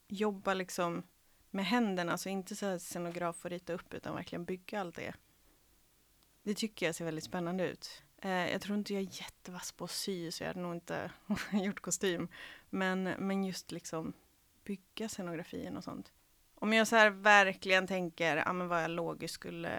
[0.07, 1.03] Jobba liksom
[1.49, 5.13] med händerna, alltså inte så här scenograf och rita upp utan verkligen bygga allt det.
[6.43, 8.03] Det tycker jag ser väldigt spännande ut.
[8.25, 11.11] Eh, jag tror inte jag är jättevass på att sy så jag hade nog inte
[11.51, 12.27] gjort kostym.
[12.69, 14.13] Men, men just liksom
[14.63, 16.11] bygga scenografin och sånt.
[16.55, 19.71] Om jag så här verkligen tänker, ja men vad jag logiskt skulle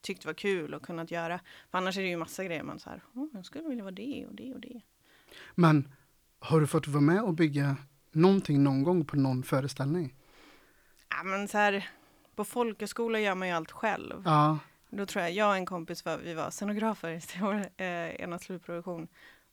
[0.00, 1.40] tyckt var kul och kunnat göra.
[1.70, 3.94] För annars är det ju massa grejer man så här, oh, jag skulle vilja vara
[3.94, 4.80] det och det och det.
[5.54, 5.88] Men
[6.38, 7.76] Har du fått vara med och bygga
[8.12, 10.14] någonting någon gång på någon föreställning?
[11.08, 11.88] Ja, men så här,
[12.34, 14.22] på folkhögskola gör man ju allt själv.
[14.24, 14.58] Ja,
[14.96, 18.38] då tror jag, jag och en kompis var, vi var scenografer i vår eh, ena
[18.38, 19.08] slutproduktion.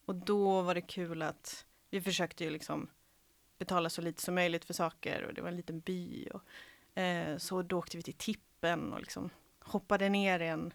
[0.06, 2.90] Och då var det kul att vi försökte ju liksom
[3.58, 6.28] betala så lite som möjligt för saker och det var en liten by.
[6.28, 10.74] Och, eh, så då åkte vi till tippen och liksom hoppade ner i en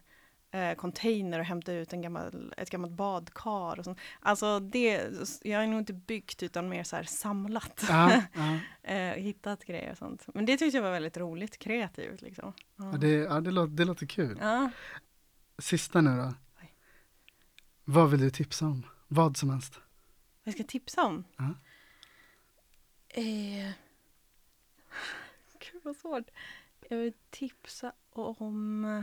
[0.57, 3.79] eh, container och hämtade ut en gammal, ett gammalt badkar.
[3.79, 3.99] Och sånt.
[4.21, 5.11] Alltså det,
[5.43, 7.85] jag är nog inte byggt utan mer så här samlat.
[7.89, 8.59] ja, ja.
[8.93, 10.27] eh, hittat grejer och sånt.
[10.35, 12.53] Men det tyckte jag var väldigt roligt, kreativt liksom.
[12.77, 12.91] Ja.
[12.93, 14.41] ja, det, ja det, låter, det låter kul.
[15.59, 16.35] Sista nu då.
[16.61, 16.75] Oj.
[17.85, 18.87] Vad vill du tipsa om?
[19.09, 19.81] Vad som helst.
[20.45, 21.25] Vad ska jag tipsa om?
[23.09, 23.23] Eh,
[25.59, 26.31] gud vad svårt.
[26.89, 29.03] Jag vill tipsa om eh,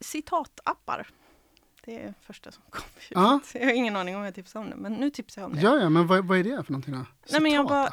[0.00, 1.08] citatappar.
[1.84, 3.02] Det är det första som kom ut.
[3.10, 3.40] Ja.
[3.54, 5.62] Jag har ingen aning om jag tipsar om det, men nu tipsar jag om det.
[5.62, 7.04] Ja, ja, men vad, vad är det för någonting då?
[7.30, 7.92] Nej, men jag bara-?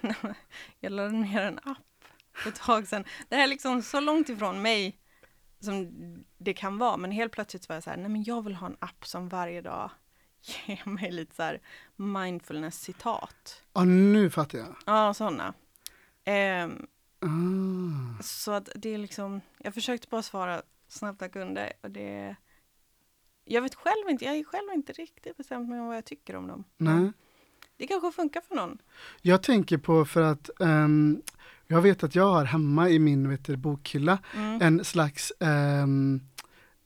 [0.80, 2.04] Jag laddade ner en app
[2.34, 3.04] för ett tag sedan.
[3.28, 4.98] Det här är liksom så långt ifrån mig
[5.60, 5.88] som
[6.38, 8.66] det kan vara, men helt plötsligt var jag så här, nej men jag vill ha
[8.66, 9.90] en app som varje dag
[10.42, 11.60] ger mig lite så här
[11.96, 13.62] mindfulness-citat.
[13.72, 14.76] Ja, nu fattar jag.
[14.86, 15.54] Ja, sådana.
[16.24, 16.86] Ehm,
[17.20, 18.22] Ah.
[18.22, 20.62] så att det är liksom, jag försökte bara svara
[20.94, 22.36] snabbt jag kunde och det
[23.44, 26.46] jag vet själv inte, jag är själv inte riktigt bestämt om vad jag tycker om
[26.46, 26.64] dem.
[26.76, 27.12] Nej.
[27.76, 28.78] Det kanske funkar för någon.
[29.22, 31.22] Jag tänker på för att ehm,
[31.66, 34.62] jag vet att jag har hemma i min vet du, bokhylla Mm.
[34.62, 36.20] en slags ehm,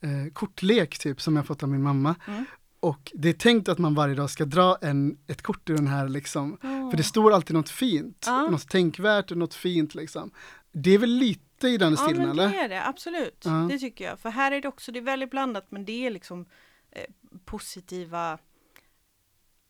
[0.01, 2.15] eh, kortlek typ som jag fått av min mamma.
[2.27, 2.45] Mm.
[2.81, 5.87] Och det är tänkt att man varje dag ska dra en, ett kort ur den
[5.87, 6.59] här liksom.
[6.61, 8.51] För det står alltid något fint, Ja.
[8.51, 10.31] något tänkvärt och något fint liksom.
[10.73, 12.49] Det är väl lite i den Ja, stilen men eller?
[12.49, 13.43] det är det, absolut.
[13.45, 13.51] Ja.
[13.51, 14.19] Det tycker jag.
[14.19, 16.47] För här är det också, det är väldigt blandat, men det är liksom
[16.91, 17.05] eh,
[17.45, 18.39] positiva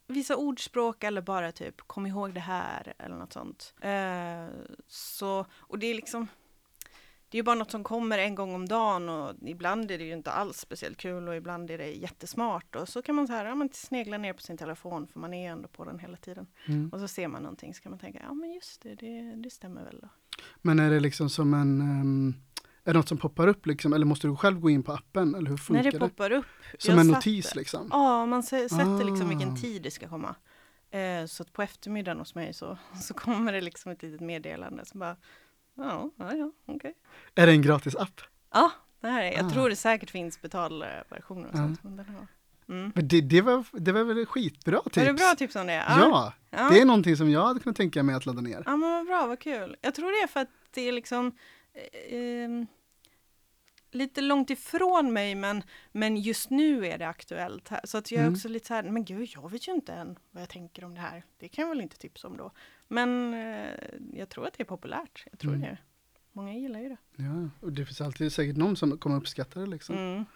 [0.07, 3.75] vissa ordspråk eller bara typ kom ihåg det här eller något sånt.
[3.81, 4.47] Eh,
[4.87, 6.29] så, och det är liksom
[7.31, 10.05] det är ju bara något som kommer en gång om dagen och ibland är det
[10.05, 13.33] ju inte alls speciellt kul och ibland är det jättesmart och så kan man så
[13.33, 16.17] här, ja, man snegla ner på sin telefon för man är ändå på den hela
[16.17, 16.47] tiden.
[16.67, 16.89] Mm.
[16.89, 19.51] Och så ser man någonting så kan man tänka, ja men just det, det, det
[19.51, 20.09] stämmer väl då.
[20.63, 22.35] Men är det liksom som en, ehm,
[22.85, 23.93] är det något som poppar upp liksom?
[23.93, 25.35] Eller måste du själv gå in på appen?
[25.35, 25.99] Eller hur funkar När det?
[25.99, 26.47] poppar upp.
[26.79, 27.89] Som jag en notis liksom?
[27.91, 29.29] Ja, man sä- sätter liksom Ah.
[29.29, 30.35] vilken tid det ska komma.
[30.91, 34.85] Eh, så att på eftermiddagen hos mig så, så kommer det liksom ett litet meddelande
[34.85, 35.17] som bara,
[35.77, 36.95] ja, ja, ja okej.
[37.35, 38.21] Är det en gratis app?
[38.55, 38.71] Ja,
[39.01, 39.51] det här är, jag Ah.
[39.51, 41.57] tror det säkert finns betalversioner och Ja.
[41.57, 41.83] sånt.
[41.85, 42.27] Men den har,
[42.69, 42.93] mm.
[42.95, 44.97] Men det, det, var, det var väl skitbra tips?
[44.97, 45.73] Var det bra tips om det?
[45.89, 46.69] Ja, ja.
[46.71, 48.63] det är någonting som jag hade kunnat tänka mig att ladda ner.
[48.67, 49.77] Ja, men vad bra, vad kul.
[49.81, 51.33] Jag tror det är för att det är liksom
[51.75, 52.67] eh, ehm,
[53.91, 57.81] lite långt ifrån mig, men, men just nu är det aktuellt här.
[57.85, 58.35] Så att jag är Mm.
[58.35, 60.95] också lite så här, men gud, jag vet ju inte än vad jag tänker om
[60.95, 61.25] det här.
[61.39, 62.51] Det kan jag väl inte tipsa om då.
[62.89, 63.71] Men eh,
[64.15, 65.25] jag tror att det är populärt.
[65.31, 65.61] Jag tror Mm.
[65.61, 65.79] det.
[66.33, 66.97] Många gillar ju det.
[67.17, 70.27] Ja, och det finns alltid säkert någon som kommer uppskatta det liksom.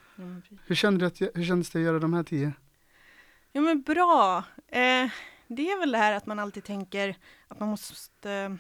[0.67, 2.53] Hur, kände du att, hur kändes det att göra de här tio?
[3.53, 4.45] Ja men bra.
[4.69, 5.11] Eh,
[5.49, 7.17] det är väl det här att man alltid tänker
[7.49, 8.57] att man måste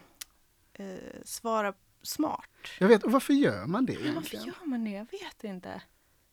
[0.72, 0.86] eh,
[1.24, 2.48] svara smart.
[2.78, 4.44] Jag vet, och varför gör man det Ja, varför egentligen?
[4.46, 4.90] gör man det?
[4.90, 5.82] Jag vet inte.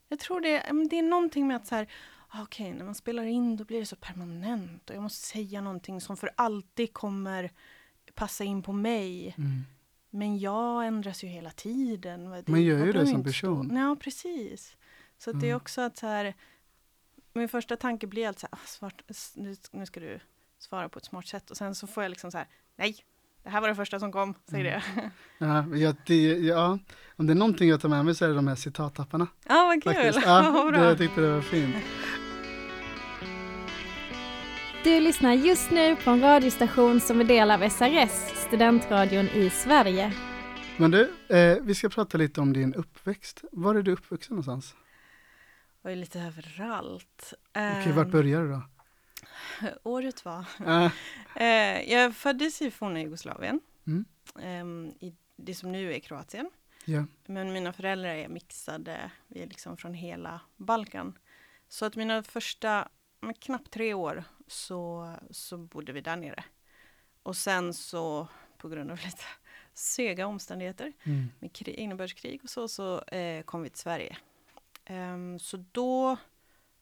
[0.08, 1.88] Jag tror det, det är någonting med att så här,
[2.29, 5.62] ah, okej, när man spelar in då blir det så permanent och jag måste säga
[5.62, 7.51] någonting som för alltid kommer
[8.15, 9.36] passa in på mig.
[9.38, 9.62] Mm.
[10.10, 12.29] Men jag ändras ju hela tiden.
[12.29, 13.75] Det- Man gör ju det som person.
[13.75, 14.75] Ja, precis.
[15.19, 15.58] Så att det är Mm.
[15.58, 16.34] också att så här,
[17.34, 20.19] min första tanke blir alltså, ah, svart, s- nu, nu ska du
[20.60, 22.95] svara på ett smart sätt och sen så får jag liksom så här, nej,
[23.43, 24.82] det här var det första som kom, säg Mm.
[24.95, 25.12] det.
[25.45, 26.79] Ja, ja, det, ja,
[27.15, 29.27] om det är någonting jag tar med mig så är det de här citatapparna.
[29.47, 29.93] Ja, vad kul.
[29.93, 30.25] Faktiskt.
[30.27, 30.82] Vad Ja, bra.
[30.82, 31.75] det, jag tyckte det var fint.
[34.84, 38.12] Du lyssnar just nu på en radiostation som är del av SRS,
[38.47, 40.13] studentradion i Sverige.
[40.77, 43.43] Men du, eh, vi ska prata lite om din uppväxt.
[43.51, 44.75] Var är du uppvuxen någonstans?
[45.82, 47.34] Var ju lite överallt.
[47.50, 48.62] Okej, vart började du då?
[49.84, 50.46] Året var...
[51.36, 54.06] Eh, jag föddes i forna Jugoslavien, Mm.
[54.42, 56.50] ehm, i det som nu är Kroatien.
[56.86, 57.06] ja.
[57.26, 61.18] Men mina föräldrar är mixade, vi är liksom från hela Balkan.
[61.68, 62.88] Så att mina första,
[63.22, 66.44] men knappt tre år, så, så bodde vi där nere.
[67.24, 69.24] Och sen så, på grund av lite
[69.74, 71.30] sega omständigheter, Mm.
[71.39, 74.18] med krig, innebördskrig och så, så eh, kom vi till Sverige.
[74.89, 76.17] Ehm, så då,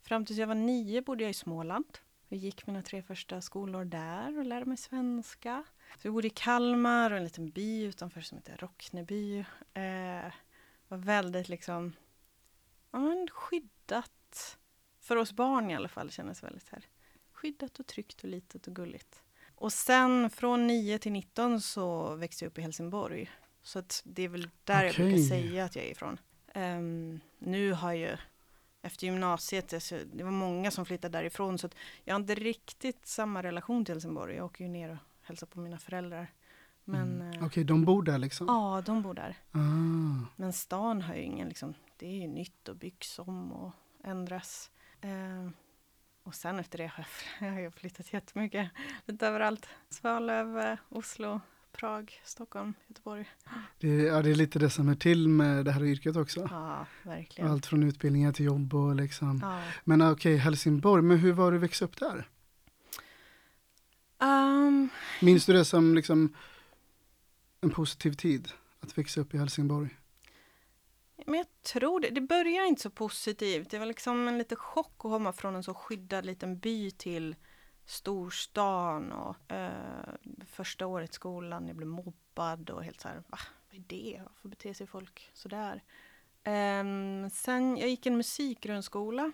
[0.02, 1.98] fram tills jag var nio, bodde jag i Småland.
[2.28, 5.63] Jag gick mina tre första skolor där och lärde mig svenska.
[5.93, 9.39] Så vi bodde i Kalmar och en liten by utanför som heter Rockneby.
[9.74, 10.34] Eh,
[10.88, 11.93] var väldigt liksom,
[12.91, 14.58] ja men skyddat.
[15.00, 16.86] För oss barn i alla fall kändes väldigt här
[17.38, 19.24] skyddat och tryggt och litet och gulligt.
[19.56, 23.32] Och sen från 9 till 19 så växte jag upp i Helsingborg.
[23.62, 26.20] Så att det är väl där jag brukar säga att jag är ifrån.
[26.58, 28.17] Ehm, nu har jag ju
[28.82, 31.70] efter gymnasiet, alltså, det var många som flyttade därifrån så
[32.04, 34.36] jag har inte riktigt samma relation till Helsingborg.
[34.36, 36.28] Jag åker ju ner och hälsar på mina föräldrar.
[36.84, 37.39] Men Mm.
[37.39, 38.48] eh, Okej, de bor där liksom?
[38.48, 39.36] ja, de bor där.
[39.52, 40.26] Ah.
[40.36, 43.72] Men stan har ju ingen, liksom, det är ju nytt och byggs om och
[44.04, 44.72] ändras.
[45.02, 45.50] Eh,
[46.24, 47.06] och sen efter det har
[47.39, 48.70] jag, jag har flyttat jättemycket,
[49.06, 49.70] lite överallt.
[49.89, 51.41] Svalöv, eh, Oslo,
[51.80, 53.30] Prag, Stockholm, Göteborg.
[53.80, 56.48] Det, ja, det är lite det som är till med det här yrket också.
[56.52, 57.52] Ja, verkligen.
[57.52, 59.40] Allt från utbildningar till jobb och liksom.
[59.44, 59.62] Ja.
[59.84, 62.28] Men okej, Helsingborg, men hur var att växa upp där?
[64.20, 64.90] Ehm,
[65.22, 66.36] Minns du det som liksom
[67.62, 68.52] en positiv tid?
[68.80, 69.90] Att växa upp i Helsingborg?
[71.26, 72.10] men jag tror det.
[72.10, 73.70] Det började inte så positivt.
[73.70, 77.36] Det var liksom en liten chock att komma från en så skyddad liten by till
[77.88, 83.38] storstan och eh, första året i skolan, jag blev mobbad och helt så här, va,
[83.69, 84.21] vad är det?
[84.26, 85.84] Varför beter sig folk sådär?
[86.45, 89.32] Um, sen, jag gick en musikgrundskola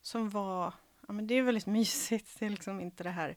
[0.00, 0.74] som var,
[1.06, 3.36] ja men det är väldigt mysigt, det är liksom inte det här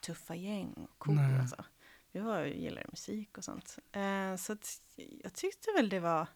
[0.00, 1.40] tuffa gäng och cool Nej.
[1.40, 1.64] alltså.
[2.12, 3.78] Jag gillade musik och sånt.
[3.92, 4.56] Eh, så
[4.96, 6.26] jag tyckte väl det var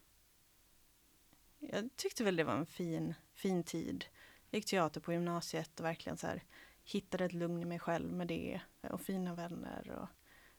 [1.59, 4.05] jag tyckte väl det var en fin, fin tid.
[4.51, 6.43] Jag gick teater på gymnasiet och verkligen så här
[6.93, 9.91] hittade ett lugn i mig själv med det och fina vänner.
[9.91, 10.09] Och,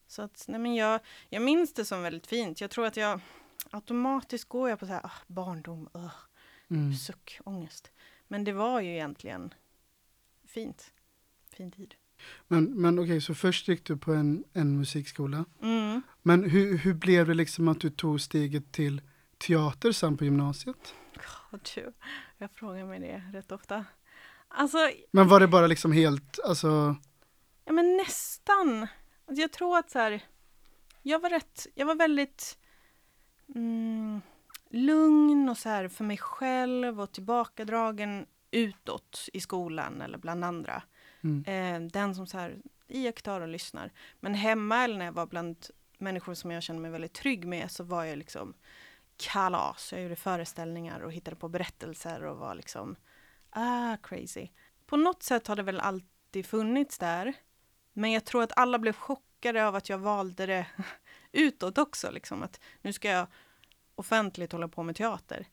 [0.07, 2.61] så att, nej men jag, jag minns det som väldigt fint.
[2.61, 3.19] Jag tror att jag
[3.71, 6.11] automatiskt går jag på så här, ah, barndom, uh,
[6.71, 6.93] Mm.
[6.93, 7.91] suck, ångest.
[8.27, 9.53] Men det var ju egentligen
[10.45, 10.91] fint.
[11.53, 11.95] Fin tid.
[12.47, 15.45] Men, men okej, så först gick du på en, en musikskola.
[15.61, 16.01] Mm.
[16.21, 19.01] Men hur, hur blev det liksom att du tog steget till
[19.37, 20.93] teater sen på gymnasiet?
[21.75, 21.93] Du,
[22.37, 23.85] jag frågar mig det rätt ofta.
[24.49, 24.77] Alltså,
[25.11, 26.95] Men var det bara liksom helt, alltså,
[27.65, 28.87] Ja men nästan.
[29.27, 30.23] Alltså, jag tror att så här,
[31.01, 32.57] jag var rätt, jag var väldigt
[33.55, 34.21] mm,
[34.69, 40.83] lugn och så här för mig själv och tillbakadragen utåt i skolan eller bland andra.
[41.21, 42.57] mm, Eh, den som så här
[42.87, 43.91] iakttar och lyssnar.
[44.19, 45.57] Men hemma eller när jag var bland
[45.97, 48.53] människor som jag kände mig väldigt trygg med så var jag liksom
[49.17, 49.91] kalas.
[49.91, 52.95] Jag gjorde föreställningar och hittade på berättelser och var liksom
[53.49, 54.49] ah crazy.
[54.85, 57.33] På något sätt har det väl alltid funnits där.
[57.93, 60.67] Men jag tror att alla blev chockade av att jag valde det
[61.31, 62.11] utåt också.
[62.11, 63.27] Liksom, att nu ska jag
[63.95, 65.47] offentligt hålla på med teater.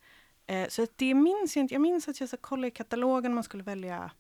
[0.47, 1.75] Eh, så att det minns jag inte.
[1.75, 4.11] Jag minns att jag så kollade i katalogen man skulle välja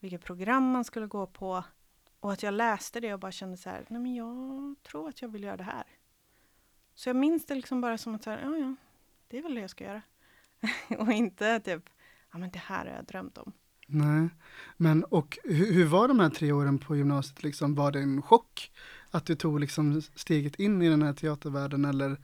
[0.00, 1.64] vilket program man skulle gå på.
[2.20, 5.22] Och att jag läste det och bara kände så här, nej men jag tror att
[5.22, 5.84] jag vill göra det här.
[6.94, 8.74] Så jag minns det liksom bara som att så här, ja ja,
[9.28, 10.02] det är väl det jag ska göra.
[10.98, 11.90] och inte typ,
[12.32, 13.52] ja men det här har jag drömt om.
[13.86, 14.28] nej.
[14.76, 17.74] Men och hur, hur var de här tre åren på gymnasiet liksom?
[17.74, 18.70] Var det en chock
[19.10, 22.16] att du tog liksom steget in i den här teatervärlden eller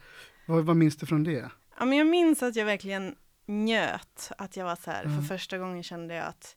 [0.47, 1.51] vad, vad minns du från det?
[1.79, 3.15] Ja men jag minns att jag verkligen
[3.47, 4.31] njöt.
[4.39, 5.17] Att jag var så här, Mm.
[5.17, 6.57] för första gången kände jag att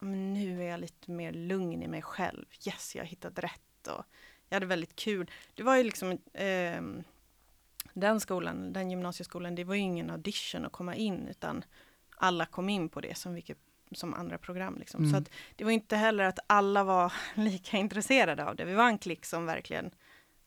[0.00, 2.44] men nu är jag lite mer lugn i mig själv.
[2.66, 4.04] Yes, jag har hittat rätt och
[4.48, 5.30] jag hade väldigt kul.
[5.54, 7.02] Det var ju liksom ehm,
[7.94, 11.64] den skolan, den gymnasieskolan, det var ju ingen audition att komma in utan
[12.14, 13.58] alla kom in på det som, vilket,
[13.92, 14.76] som andra program.
[14.78, 15.00] Liksom.
[15.00, 15.12] Mm.
[15.12, 18.64] Så att det var inte heller att alla var lika intresserade av det.
[18.64, 19.90] Vi var en klick som verkligen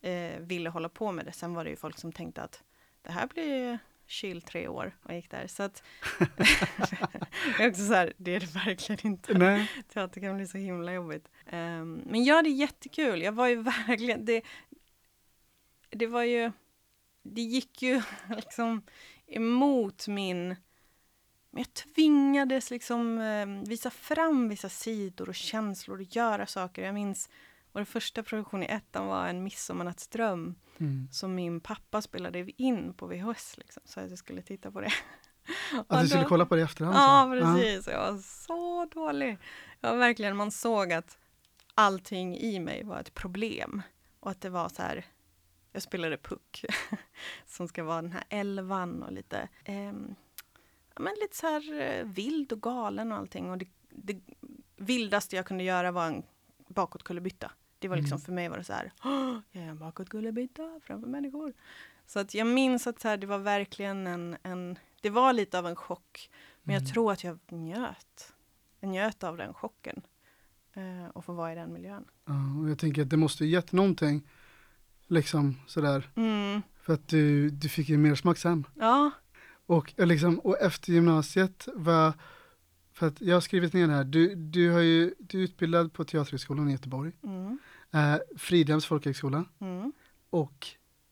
[0.02, 1.32] eh, ville hålla på med det.
[1.32, 2.64] Sen var det ju folk som tänkte att
[3.02, 5.48] det här blir chill tre år och gick där.
[5.48, 5.84] Så att
[7.58, 9.34] det är också så här, det är det verkligen inte.
[9.34, 9.72] Nej.
[9.94, 11.28] Teater kan bli så himla jobbigt.
[11.46, 13.22] Ehm, men ja, det är jättekul.
[13.22, 14.42] Jag var ju verkligen, det,
[15.90, 16.52] det var ju,
[17.24, 18.82] det gick ju liksom
[19.28, 20.56] emot min,
[21.58, 26.82] men jag tvingades liksom eh, visa fram vissa sidor och känslor och göra saker.
[26.84, 27.30] Jag minns
[27.72, 31.08] vår första produktion i ettan var en midsommarnattsdröm Mm.
[31.12, 34.92] som min pappa spelade in på VHS liksom, så att jag skulle titta på det.
[35.88, 36.96] Att du skulle kolla på det i efterhand?
[36.96, 37.02] så?
[37.02, 37.88] Ja, precis.
[37.88, 39.38] Jag var så dålig.
[39.82, 41.18] Jag var verkligen, man såg att
[41.74, 43.82] allting i mig var ett problem.
[44.20, 45.06] Och att det var så här,
[45.72, 46.66] jag spelade puck
[47.46, 50.16] som ska vara den här elvan och lite, ehm, ja,
[51.00, 53.50] men lite så här eh, vild och galen och allting.
[53.52, 54.20] Och det, det
[54.78, 56.24] vildaste jag kunde göra var en
[56.68, 57.52] bakåtkullerbytta.
[57.80, 58.26] Det var liksom Mm.
[58.26, 61.54] för mig var det så här, "Åh, jag är en bakåtkullerbytta framför människor.
[62.06, 65.60] Så att jag minns att så här, det var verkligen en, en, det var lite
[65.60, 66.30] av en chock.
[66.64, 66.94] Men jag Mm.
[66.94, 68.34] tror att jag njöt.
[68.80, 70.02] Jag njöt av den chocken.
[70.74, 72.06] Eh, och få vara i den miljön.
[72.26, 72.34] Ja,
[72.64, 74.28] och jag tänker att det måste ju gett någonting,
[75.08, 76.62] liksom sådär, Mm.
[76.82, 78.68] för att du, du fick ju mer smak sen.
[78.76, 79.12] Ja,
[79.68, 82.14] Och, liksom, och efter gymnasiet, vad,
[82.94, 86.04] För att jag har skrivit ner här, du, du, har ju, du är utbildad på
[86.06, 87.60] Teaterhögskolan i Göteborg, Mm.
[87.94, 89.92] eh, Fridhems folkhögskola Mm.
[90.30, 90.68] och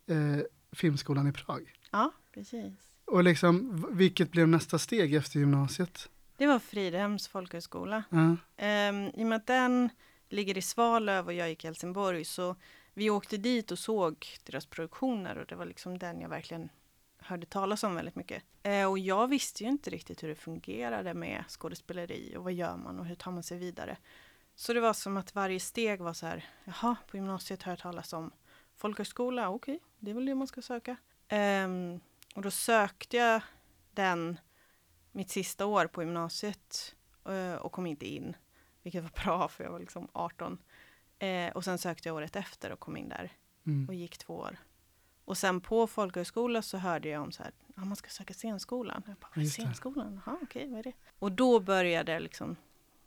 [0.08, 1.74] eh, Filmskolan i Prag.
[1.92, 2.74] Ja, precis.
[3.06, 6.10] Och liksom, vilket blev nästa steg efter gymnasiet?
[6.38, 8.04] Det var Fridhems folkhögskola.
[8.10, 8.36] Ja,
[8.90, 9.90] Um, I och med att den
[10.30, 12.56] ligger i Svalöv och jag gick i Helsingborg så
[12.94, 16.70] vi åkte dit och såg deras produktioner och det var liksom den jag verkligen
[17.26, 18.44] hörde talas om väldigt mycket.
[18.64, 22.78] Eh, och jag visste ju inte riktigt hur det fungerade med skådespeleri och vad gör
[22.78, 23.98] man och hur tar man sig vidare.
[24.56, 27.80] Så det var som att varje steg var så här, jaha, på gymnasiet hör jag
[27.80, 28.32] talas om
[28.76, 30.96] folkhögskola, okej, det är väl det man ska söka.
[31.28, 32.00] Ehm,
[32.36, 33.42] och då sökte jag
[33.92, 34.40] den
[35.12, 38.36] mitt sista år på gymnasiet eh, och kom inte in.
[38.84, 40.58] Vilket var bra för jag var liksom 18.
[41.20, 43.32] Eh, och sen sökte jag året efter och kom in där
[43.66, 43.88] mm.
[43.88, 44.58] och gick två år.
[45.26, 49.04] Och sen på folkhögskola så hörde jag om så här, ja man ska söka scenskolan.
[49.08, 50.22] Jag bara, Just scenskolan?
[50.26, 50.94] Jaha, okej, vad är det?
[51.20, 52.56] Och då började liksom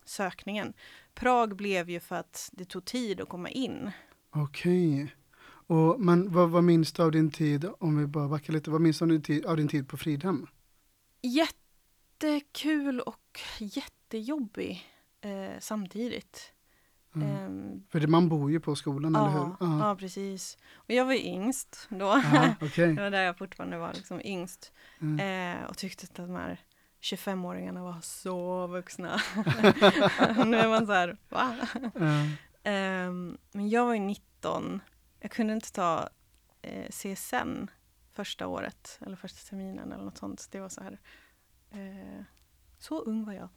[0.05, 0.73] sökningen.
[1.15, 3.91] Prag blev ju för att det tog tid att komma in.
[4.31, 5.15] Okej.
[5.69, 8.81] Och, men vad, vad minns du av din tid, om vi bara backar lite, vad
[8.81, 10.47] minns du av din tid, av din tid på Fridhem?
[11.23, 14.87] Jättekul och jättejobbig
[15.21, 16.53] eh, samtidigt.
[17.15, 17.29] Mm.
[17.29, 19.57] Ehm, För det, man bor ju på skolan, eller hur?
[19.61, 20.59] Ja, ja, precis.
[20.75, 22.23] Och jag var ju yngst då.
[22.35, 22.95] Ja, okej.
[22.95, 24.73] det var där jag fortfarande var liksom yngst.
[25.01, 25.61] Mm.
[25.61, 26.61] Eh, och tyckte att de här
[27.01, 29.21] 25-åringarna var så vuxna.
[30.47, 31.57] nu är man så här, va?
[31.95, 32.25] Ja.
[32.63, 34.81] Ehm, men jag var ju 19.
[35.21, 36.09] Jag kunde inte ta
[36.63, 37.71] eh, CSN
[38.13, 40.49] första året, eller första terminen eller något sånt.
[40.51, 40.99] Det var så här,
[41.71, 42.23] eh,
[42.79, 43.49] så ung var jag.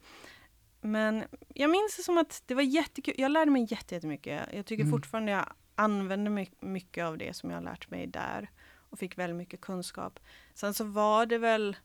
[0.84, 3.14] Men jag minns det som att det var jättekul.
[3.18, 4.48] Jag lärde mig jätte- jättemycket.
[4.52, 4.90] Jag tycker Mm.
[4.92, 8.50] fortfarande jag använder my- mycket av det som jag har lärt mig där
[8.90, 10.20] och fick väldigt mycket kunskap.
[10.54, 11.76] Sen så var det väl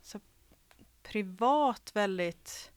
[0.00, 0.20] så
[1.02, 2.70] privat väldigt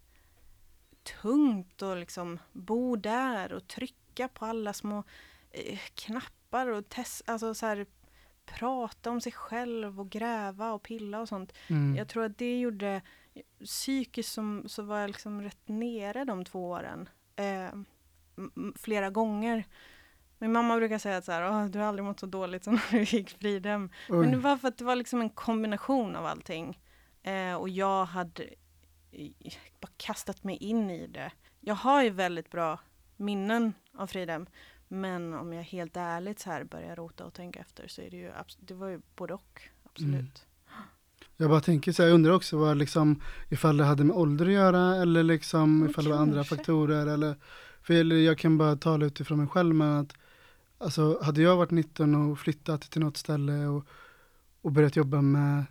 [1.21, 5.04] tungt att liksom bo där och trycka på alla små
[5.51, 7.86] eh, knappar och test, alltså så här,
[8.45, 11.54] prata om sig själv och gräva och pilla och sånt.
[11.67, 11.95] Mm.
[11.95, 13.01] Jag tror att det gjorde
[13.65, 17.09] psykiskt som, så var jag liksom rätt nere de två åren.
[17.35, 17.69] Eh,
[18.75, 19.63] flera gånger.
[20.39, 22.73] Min mamma brukar säga att så här, "Åh, du har aldrig mått så dåligt som
[22.73, 23.89] när du gick Fridhem.
[24.09, 24.43] Men det Oj.
[24.43, 26.79] var för att det var liksom en kombination av allting.
[27.23, 28.43] Eh, och jag hade
[29.11, 29.31] eh,
[29.79, 31.31] bara kastat mig in i det.
[31.59, 32.79] Jag har ju väldigt bra
[33.15, 34.47] minnen av Fridhem.
[34.87, 38.17] Men om jag helt ärligt så här börjar rota och tänka efter så är det
[38.17, 39.61] ju, det var ju både och.
[39.83, 40.13] Absolut.
[40.13, 40.29] Mm.
[41.37, 44.45] Jag bara tänker så här, jag undrar också vad liksom, ifall det hade med ålder
[44.45, 47.35] att göra eller liksom Ja, ifall det var andra faktorer eller,
[47.81, 50.13] för jag kan bara tala utifrån mig själv men att
[50.77, 53.85] alltså hade jag varit 19 och flyttat till något ställe och,
[54.61, 55.63] och börjat jobba med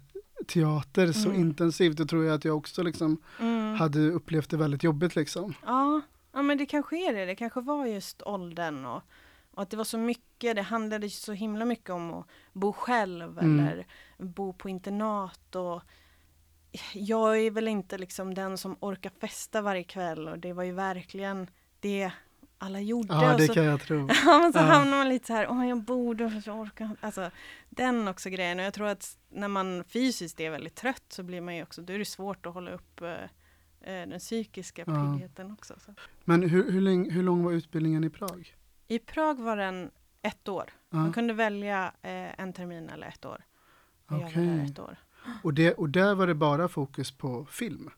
[0.46, 1.40] teater så Mm.
[1.40, 3.74] intensivt, då tror jag att jag också liksom Mm.
[3.74, 5.54] hade upplevt det väldigt jobbigt liksom.
[5.66, 6.00] Ja,
[6.32, 7.24] ja, men det kanske är det.
[7.24, 9.02] Det kanske var just åldern och,
[9.54, 10.56] och att det var så mycket.
[10.56, 13.66] Det handlade så himla mycket om att bo själv Mm.
[13.68, 13.86] eller
[14.18, 15.54] bo på internat.
[15.54, 15.82] Och
[16.92, 20.72] jag är väl inte liksom den som orkar festa varje kväll och det var ju
[20.72, 21.46] verkligen
[21.80, 22.10] det
[22.58, 23.14] alla gjorde.
[23.14, 24.08] Ja, det så, kan jag tro.
[24.26, 24.62] Ja, men så Ja.
[24.62, 27.30] hamnar man lite så här, åh jag borde, jag orkar inte." Alltså
[27.70, 28.58] den också grejen.
[28.58, 31.82] Och jag tror att när man fysiskt är väldigt trött så blir man ju också,
[31.82, 35.12] då är det svårt att hålla upp eh, eh, den psykiska Ja.
[35.12, 35.74] piggheten också.
[35.86, 35.94] Så.
[36.24, 38.54] Men hur, hur, länge, hur lång var utbildningen i Prag?
[38.88, 39.90] I Prag var den
[40.22, 40.70] ett år.
[40.90, 43.44] Ja, Man kunde välja eh, en termin eller ett år.
[44.06, 44.46] Och Jag var Okej.
[44.46, 44.96] där ett år.
[45.42, 47.90] och, det, och där var det bara fokus på film?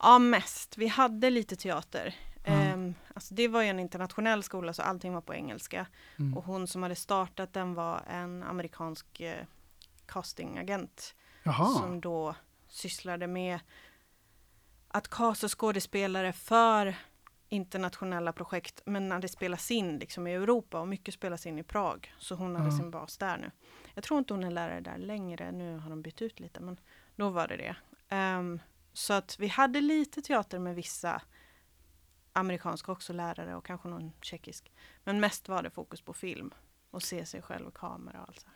[0.00, 0.78] Ja, mest.
[0.78, 2.14] Vi hade lite teater.
[2.44, 5.86] Ehm, alltså det var ju en internationell skola så allting var på engelska.
[6.18, 6.36] Mm.
[6.36, 9.44] Och hon som hade startat den var en amerikansk eh,
[10.06, 11.14] castingagent.
[11.42, 12.34] Jaha, Som då
[12.68, 13.58] sysslade med
[14.88, 16.96] att casta skådespelare för
[17.48, 18.82] internationella projekt.
[18.84, 22.14] Men när det spelas in liksom i Europa och mycket spelas in i Prag.
[22.18, 22.76] Så hon hade Ja.
[22.76, 23.50] sin bas där nu.
[23.94, 25.52] Jag tror inte hon är lärare där längre.
[25.52, 26.80] Nu har de bytt ut lite men
[27.16, 27.76] då var det det.
[28.08, 28.60] Ehm,
[28.92, 31.22] så att vi hade lite teater med vissa
[32.32, 34.72] amerikanska också lärare och kanske någon tjeckisk.
[35.04, 36.54] Men mest var det fokus på film
[36.90, 38.48] och se sig själv i kamera och allt så.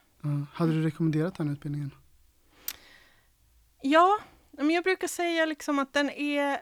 [0.52, 1.90] hade du rekommenderat den utbildningen?
[3.82, 4.18] Ja,
[4.50, 6.60] men jag brukar säga liksom att den är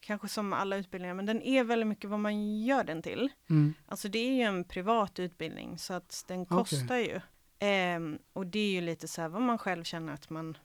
[0.00, 3.28] kanske som alla utbildningar, men den är väldigt mycket vad man gör den till.
[3.50, 3.74] Mm.
[3.86, 7.20] Alltså det är ju en privat utbildning så att den kostar ju.
[7.58, 10.56] Ehm, och det är ju lite så här vad man själv känner att man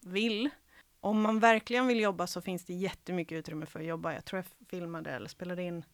[0.00, 0.50] vill.
[1.00, 4.14] Om man verkligen vill jobba så finns det jättemycket utrymme för att jobba.
[4.14, 5.84] Jag tror jag filmade eller spelade in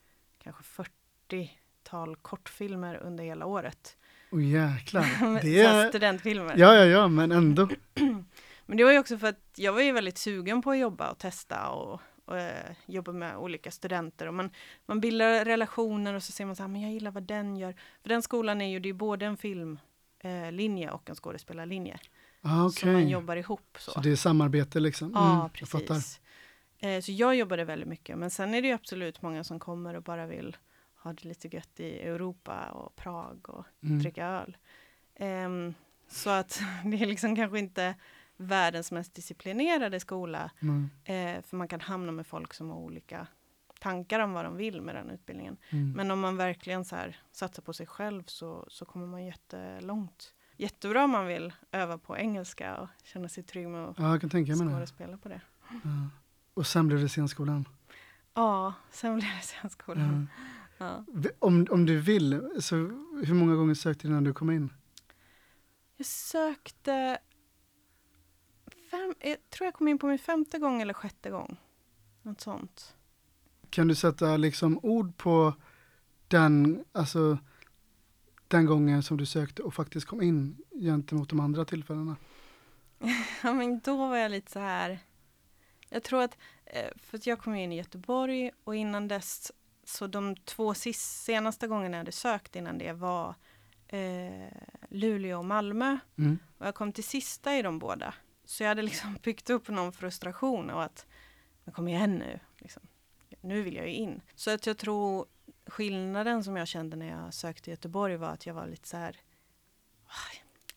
[0.43, 0.82] kanske
[1.28, 3.97] 40-tal kortfilmer under hela året.
[4.32, 5.34] Åh jäklar.
[5.43, 5.88] Det Det är...
[5.88, 6.55] Studentfilmer.
[6.57, 7.68] Ja, ja, ja, men ändå.
[8.66, 11.11] Men det var ju också för att jag var ju väldigt sugen på att jobba
[11.11, 12.01] och testa och,
[12.31, 14.51] och eh, jobbar med olika studenter och man,
[14.87, 17.74] man bildar relationer och så ser man så här, men jag gillar vad den gör.
[18.03, 21.99] För den skolan är ju, det är både en filmlinje och en skådespelarlinje.
[22.43, 23.91] Ah, Så man jobbar ihop så.
[23.91, 25.12] Så det är samarbete liksom?
[25.14, 26.20] Ja, Mm, jag precis.
[26.78, 29.95] Eh, så jag jobbade väldigt mycket, men sen är det ju absolut många som kommer
[29.95, 30.57] och bara vill
[31.03, 33.99] ha det lite gött i Europa och Prag och Mm.
[33.99, 34.57] dricka öl.
[35.14, 35.74] Ehm,
[36.09, 37.95] så att det är liksom kanske inte
[38.41, 40.91] världens mest disciplinerade skola, Mm.
[41.05, 43.26] eh, för man kan hamna med folk som har olika
[43.80, 45.57] tankar om vad de vill med den utbildningen.
[45.70, 45.93] Mm.
[45.93, 50.34] Men om man verkligen så här satsar på sig själv så, så kommer man jättelångt.
[50.57, 54.20] Jättebra om man vill öva på engelska och känna sig trygg med att Ja, jag
[54.20, 54.72] kan tänka mig det.
[54.72, 55.41] skådespela på det.
[55.70, 56.09] Ja.
[56.55, 57.68] Och sen blev det scenskolan?
[58.34, 60.28] Ja, sen blev det scenskolan.
[60.78, 61.05] Ja.
[61.18, 61.32] Ja.
[61.38, 62.76] Om, om du vill, så
[63.24, 64.72] hur många gånger sökte du innan du kom in?
[65.97, 67.18] Jag sökte...
[68.91, 71.57] Fem, jag tror jag kom in på min femte gång eller sjätte gång.
[72.22, 72.95] Något sånt.
[73.70, 75.55] Kan du sätta liksom ord på
[76.28, 77.38] den, alltså,
[78.49, 82.16] den gången som du sökte och faktiskt kom in gentemot de andra tillfällena?
[83.43, 84.99] Ja, men då var jag lite så här...
[85.88, 89.53] Jag tror att, eh, för att jag kom in i Göteborg och innan dess,
[89.84, 93.34] så de två sist, senaste gångerna jag hade sökt innan det var
[93.88, 94.53] eh,
[94.88, 95.99] Luleå och Malmö.
[96.18, 96.38] Mm.
[96.59, 98.14] Och jag kom till sista i de båda.
[98.51, 101.07] Så jag hade liksom byggt upp någon frustration och att,
[101.64, 102.82] men kom igen nu, liksom.
[103.40, 104.20] nu vill jag ju in.
[104.34, 105.26] Så att jag tror
[105.66, 109.16] skillnaden som jag kände när jag sökte Göteborg var att jag var lite så här,
[110.07, 110.36] "Ah,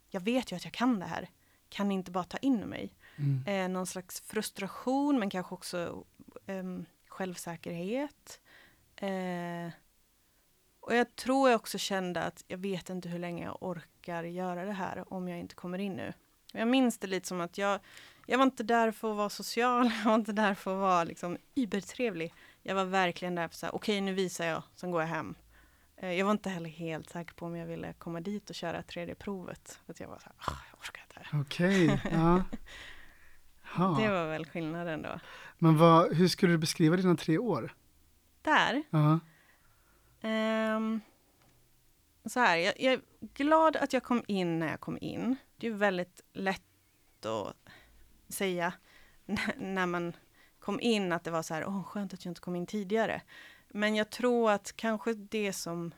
[0.10, 1.30] jag vet ju att jag kan det här,
[1.70, 2.94] kan inte bara ta in mig?
[3.16, 3.44] Mm.
[3.48, 6.04] Eh, någon slags frustration men kanske också
[6.46, 8.42] em, självsäkerhet.
[8.96, 9.72] Eh,
[10.80, 14.66] och jag tror jag också kände att jag vet inte hur länge jag orkar göra
[14.66, 16.14] det här om jag inte kommer in nu.
[16.54, 17.80] Jag minns det lite som att jag,
[18.26, 21.04] jag var inte där för att vara social, jag var inte där för att vara
[21.04, 22.34] liksom übertrevlig.
[22.62, 25.36] Jag var verkligen där för att säga, okej nu visar jag, sen går jag hem.
[25.98, 28.82] Eh, jag var inte heller helt säker på om jag ville komma dit och köra
[28.82, 29.80] 3D-provet.
[29.86, 31.38] För att jag var så här, "Ah, jag orkar inte.
[31.42, 32.44] Okej, ja.
[33.78, 33.98] Ja.
[34.02, 35.20] Det var väl skillnaden då.
[35.58, 37.74] Men vad, hur skulle du beskriva dina tre år?
[38.42, 39.20] Där, Ja.
[40.22, 41.02] Ehm,
[42.26, 43.02] så här, jag, jag är
[43.34, 45.36] glad att jag kom in när jag kom in.
[45.64, 47.56] Det är ju väldigt lätt att
[48.30, 48.74] säga
[49.58, 50.14] när man
[50.60, 53.22] kom in att det var så här, åh skönt att jag inte kom in tidigare.
[53.68, 55.94] Men jag tror att kanske det som,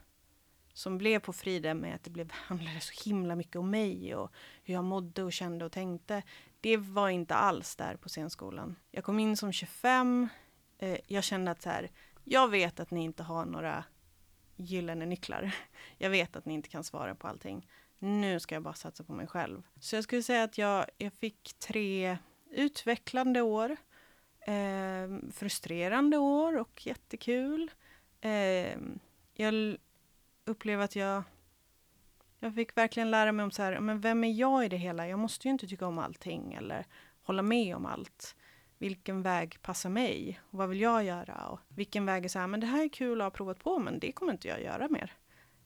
[0.73, 4.31] som blev på Frida med att det blev, handlade så himla mycket om mig och
[4.63, 6.23] hur jag mådde och kände och tänkte.
[6.61, 8.75] Det var inte alls där på scenskolan.
[8.91, 10.27] Jag kom in som 25.
[10.77, 11.91] Eh, jag kände att så här,
[12.23, 13.83] jag vet att ni inte har några
[14.55, 15.55] gyllene nycklar.
[15.97, 17.67] Jag vet att ni inte kan svara på allting.
[17.99, 19.61] Nu ska jag bara satsa på mig själv.
[19.79, 22.17] Så jag skulle säga att jag, jag fick tre
[22.51, 23.77] utvecklande år.
[24.39, 27.71] Eh, frustrerande år och jättekul.
[28.21, 28.77] Eh,
[29.33, 29.77] jag
[30.45, 31.23] upplever att jag
[32.39, 35.07] jag fick verkligen lära mig om så här, men vem är jag i det hela?
[35.07, 36.85] Jag måste ju inte tycka om allting eller
[37.23, 38.35] hålla med om allt
[38.77, 40.39] vilken väg passar mig?
[40.49, 41.47] Och vad vill jag göra?
[41.47, 43.79] Och vilken väg är så här, men det här är kul att ha provat på,
[43.79, 45.13] men det kommer inte jag göra mer.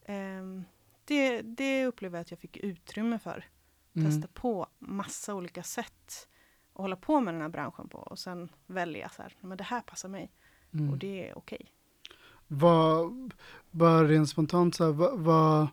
[0.05, 0.61] Eh,
[1.09, 3.45] det, det upplever jag att jag fick utrymme för.
[3.93, 4.11] Mm.
[4.11, 6.27] Testa på massa olika sätt
[6.73, 9.63] att hålla på med den här branschen på och sen välja så här, men det
[9.63, 10.31] här passar mig
[10.73, 10.89] Mm.
[10.89, 11.71] och det är okej.
[12.47, 13.33] Vad,
[13.71, 15.67] bara rent spontant, så här, vad, vad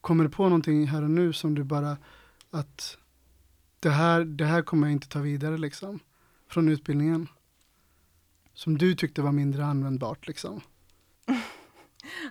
[0.00, 1.96] kommer du på någonting här och nu som du bara,
[2.50, 2.98] att
[3.80, 5.98] det här, det här kommer jag inte ta vidare liksom,
[6.48, 7.28] från utbildningen?
[8.52, 10.60] Som du tyckte var mindre användbart liksom?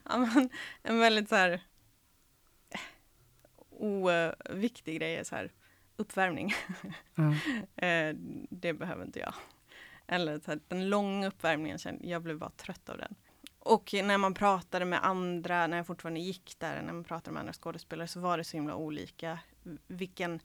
[0.05, 0.49] Ja, men
[0.83, 1.61] en väldigt så här
[3.69, 5.51] oviktig grej är så här
[5.97, 6.53] uppvärmning.
[7.75, 8.15] Eh,
[8.49, 9.33] det behöver inte jag.
[10.07, 13.15] Eller så här, den långa uppvärmningen, jag blev bara trött av den.
[13.59, 17.39] Och när man pratade med andra, när jag fortfarande gick där, när man pratade med
[17.39, 19.39] andra skådespelare så var det så himla olika.
[19.87, 20.39] Vilken,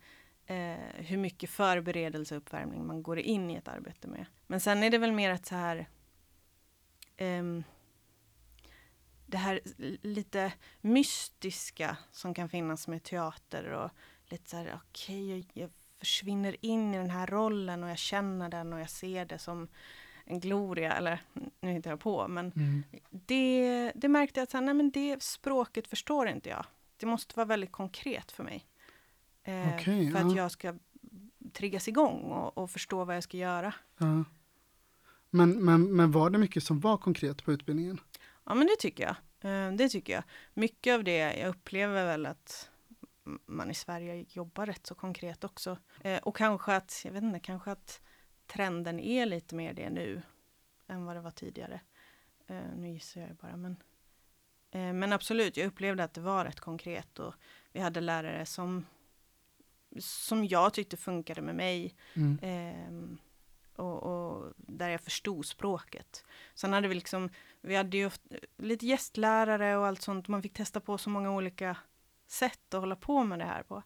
[0.47, 4.27] eh, hur mycket förberedelse och uppvärmning man går in i ett arbete med.
[4.47, 5.89] Men sen är det väl mer att så här
[7.17, 7.65] ehm,
[9.31, 9.61] det här
[10.03, 13.91] lite mystiska som kan finnas med teater och
[14.27, 18.49] lite så här, okej, jag, jag försvinner in i den här rollen och jag känner
[18.49, 19.69] den och jag ser det som
[20.25, 21.21] en gloria, eller
[21.61, 22.83] nu hittar jag på, men Mm.
[23.11, 26.67] det, det märkte jag att så här, nej, men det språket förstår inte jag.
[26.97, 28.67] Det måste vara väldigt konkret för mig.
[29.43, 30.27] Eh, Okej, för ja.
[30.27, 30.75] att jag ska
[31.53, 33.75] triggas igång och, och förstå vad jag ska göra.
[33.99, 34.25] Ja.
[35.31, 38.01] Men, men, men var det mycket som var konkret på utbildningen?
[38.45, 39.17] Ja, men det tycker jag.
[39.53, 40.23] Eh, Det tycker jag.
[40.55, 42.71] Mycket av det, jag upplever väl att
[43.47, 45.79] man i Sverige jobbar rätt så konkret också.
[46.01, 48.01] Eh, Och kanske att, jag vet inte, kanske att
[48.47, 50.23] trenden är lite mer det nu
[50.87, 51.81] än vad det var tidigare.
[52.47, 53.77] Eh, nu gissar jag bara, men,
[54.73, 57.35] men absolut, jag upplevde att det var rätt konkret och
[57.73, 58.87] vi hade lärare som,
[59.99, 61.95] som jag tyckte funkade med mig.
[62.15, 63.19] Mm.
[63.81, 66.25] Och, och där jag förstod språket.
[66.55, 68.11] Sen hade vi liksom, vi hade ju
[68.57, 70.29] lite gästlärare och allt sånt.
[70.29, 71.77] Man fick testa på så många olika
[72.27, 73.83] sätt att hålla på med det här på.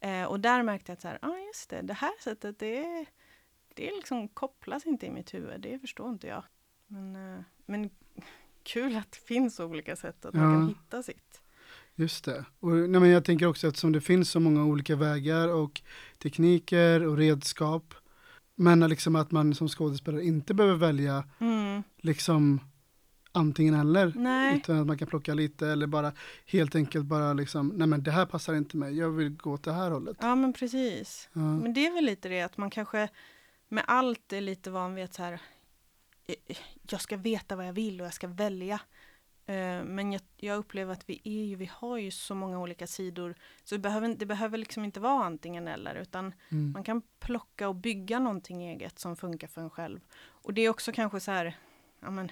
[0.00, 3.04] Eh, och där märkte jag att så här, ah, just det, det här sättet, det,
[3.74, 5.60] det liksom kopplas inte i mitt huvud.
[5.60, 6.42] Det förstår inte jag.
[6.86, 7.90] Men, eh, men
[8.62, 10.50] kul att det finns olika sätt att man Ja.
[10.50, 11.42] kan hitta sitt.
[11.94, 12.44] Just det.
[12.60, 15.82] Och, nej, men jag tänker också att som det finns så många olika vägar och
[16.18, 17.94] tekniker och redskap.
[18.56, 21.82] Men liksom att man som skådespelare inte behöver välja Mm.
[21.96, 22.60] liksom
[23.32, 24.12] antingen eller.
[24.16, 26.12] Nej, Utan att man kan plocka lite eller bara
[26.46, 29.62] helt enkelt bara liksom, nej men det här passar inte mig, jag vill gå åt
[29.64, 30.16] det här hållet.
[30.20, 31.28] ja men precis.
[31.32, 31.40] Ja.
[31.40, 33.08] Men det är väl lite det att man kanske
[33.68, 35.32] med allt är lite van vid att så här,
[36.26, 36.56] eh,
[36.90, 38.80] jag ska veta vad jag vill och jag ska välja.
[39.46, 42.86] Eh, Men jag, jag upplever att vi är ju, vi har ju så många olika
[42.86, 43.34] sidor.
[43.64, 46.72] Så det behöver, det behöver liksom inte vara antingen eller utan Mm.
[46.72, 50.00] man kan plocka och bygga någonting eget som funkar för en själv.
[50.18, 51.56] Och det är också kanske så här,
[52.00, 52.30] ja men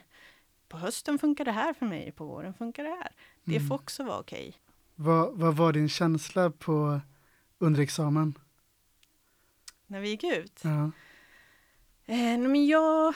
[0.68, 3.12] på hösten funkar det här för mig, på våren funkar det här.
[3.44, 3.68] Det Mm.
[3.68, 4.54] får också vara okej.
[4.94, 7.00] Vad, vad var din känsla på
[7.58, 8.38] under examen?
[9.86, 10.60] När vi gick ut.
[10.64, 10.90] Ja.
[12.06, 13.14] Eh, men jag,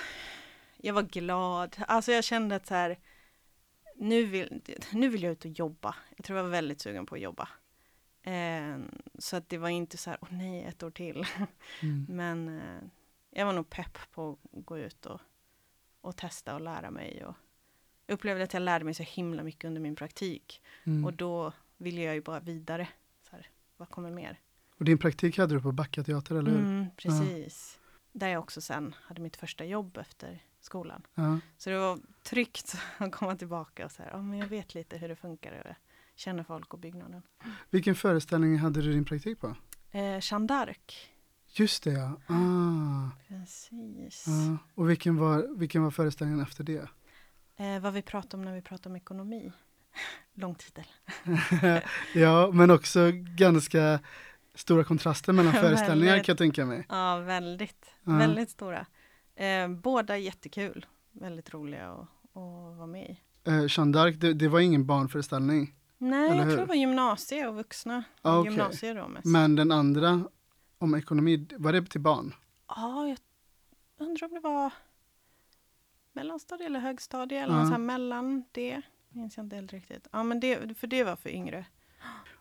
[0.76, 1.76] jag var glad.
[1.88, 2.98] Alltså jag kände att så här,
[3.98, 4.60] nu vill,
[4.92, 5.96] nu vill jag ut och jobba.
[6.16, 7.48] Jag tror jag var väldigt sugen på att jobba.
[8.22, 8.78] Eh,
[9.18, 11.26] så att det var inte så här, åh nej, ett år till.
[11.82, 12.06] Mm.
[12.08, 12.82] Men eh,
[13.30, 15.20] jag var nog pepp på att gå ut och,
[16.00, 17.24] och testa och lära mig.
[17.24, 17.34] Och
[18.06, 20.62] jag upplevde att jag lärde mig så himla mycket under min praktik.
[20.84, 21.04] Mm.
[21.04, 22.88] Och då ville jag ju bara vidare.
[23.30, 23.46] Så här,
[23.76, 24.40] vad kommer mer?
[24.78, 26.58] Och din praktik hade du på Backa teater, eller hur?
[26.58, 27.78] Mm, precis.
[28.12, 31.02] Där jag också sen hade mitt första jobb efter skolan.
[31.14, 31.38] Ja.
[31.58, 35.08] Så det var tryggt att komma tillbaka och säga, ja men jag vet lite hur
[35.08, 35.74] det funkar och jag
[36.14, 37.22] känner folk och byggnaden.
[37.70, 39.56] Vilken föreställning hade du din praktik på?
[39.90, 41.08] Eh, Jeanne d'Arc.
[41.50, 42.20] Just det ja.
[42.26, 43.10] Ah.
[43.28, 44.24] Precis.
[44.26, 44.58] Ja.
[44.74, 46.88] Och vilken var, vilken var föreställningen efter det?
[47.56, 49.52] Eh, vad vi pratar om när vi pratar om ekonomi.
[50.34, 50.84] Lång titel.
[52.14, 54.00] ja, men också ganska
[54.54, 56.86] stora kontraster mellan föreställningar kan jag tänka mig.
[56.88, 57.90] Ja, väldigt.
[58.04, 58.12] Ja.
[58.12, 58.86] Väldigt stora.
[59.38, 60.86] Eh, båda jättekul.
[61.12, 63.20] Väldigt roliga att, att vara med i.
[63.44, 65.74] Eh, Jeanne d'Arc, det, det var ingen barnföreställning.
[65.98, 68.04] Nej, jag tror det var gymnasie och vuxna.
[68.22, 68.52] Ah, okej.
[68.52, 69.26] Gymnasier då mest.
[69.26, 70.24] Men den andra
[70.78, 72.34] om ekonomi, var det till barn?
[72.68, 73.18] Ja, jag
[73.98, 74.72] undrar om det var
[76.12, 78.82] mellanstadie eller högstadie eller något så här mellan det.
[79.08, 80.08] Minns jag inte helt riktigt.
[80.12, 81.66] Ja, men det, för det var för yngre.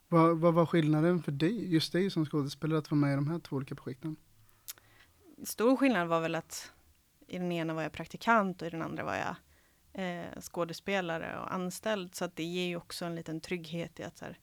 [0.08, 3.28] Vad, vad var skillnaden för dig, just dig som skådespelare att vara med i de
[3.28, 4.16] här två olika projekten?
[5.44, 6.72] Stor skillnad var väl att
[7.28, 9.36] i den ena var jag praktikant och i den andra var jag
[10.04, 12.16] eh, skådespelare och anställd.
[12.16, 14.40] Så att det ger ju också en liten trygghet i att så här,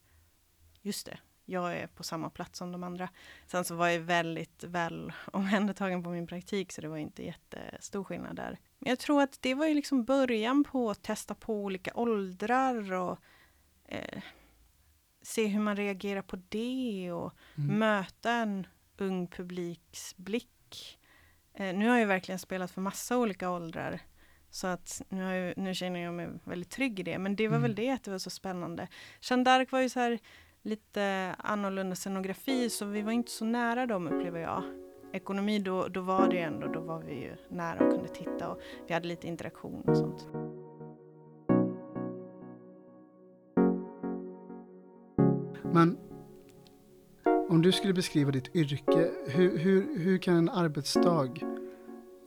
[0.82, 3.08] just det, jag är på samma plats som de andra.
[3.46, 8.04] Sen så var jag väldigt väl omhändertagen på min praktik så det var inte jättestor
[8.04, 8.58] skillnad där.
[8.78, 12.92] Men jag tror att det var ju liksom början på att testa på olika åldrar
[12.92, 13.18] och
[13.84, 14.22] eh,
[15.22, 17.78] se hur man reagerar på det och Mm.
[17.78, 18.66] möta en
[18.96, 20.98] ung publiks blick.
[21.54, 24.00] Eh, nu har jag verkligen spelat för massa olika åldrar.
[24.50, 27.18] Så att nu, har jag, nu känner jag mig väldigt trygg i det.
[27.18, 27.62] Men det var Mm.
[27.62, 28.88] väl det att det var så spännande.
[29.20, 30.18] Jeanne d'Arc var ju så här
[30.62, 34.62] lite annorlunda scenografi så vi var inte så nära dem upplever jag.
[35.12, 38.60] Ekonomi då, då var det ändå, då var vi ju nära och kunde titta och
[38.86, 40.26] vi hade lite interaktion och sånt.
[45.72, 45.98] Men
[47.48, 51.30] om du skulle beskriva ditt yrke, hur, hur, hur kan en arbetsdag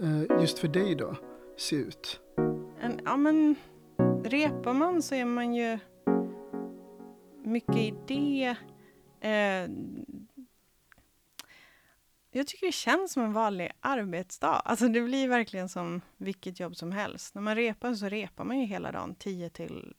[0.02, 1.16] eh, just för dig då
[1.58, 2.20] se ut?
[2.80, 3.56] En, ja men
[4.24, 5.80] repar man så är man ju
[7.44, 8.56] mycket i det.
[9.22, 9.70] Eh,
[12.32, 14.62] jag tycker det känns som en vanlig arbetsdag.
[14.66, 17.36] Alltså det blir verkligen som vilket jobb som helst.
[17.36, 19.94] När man repar så repar man ju hela dagen 10 till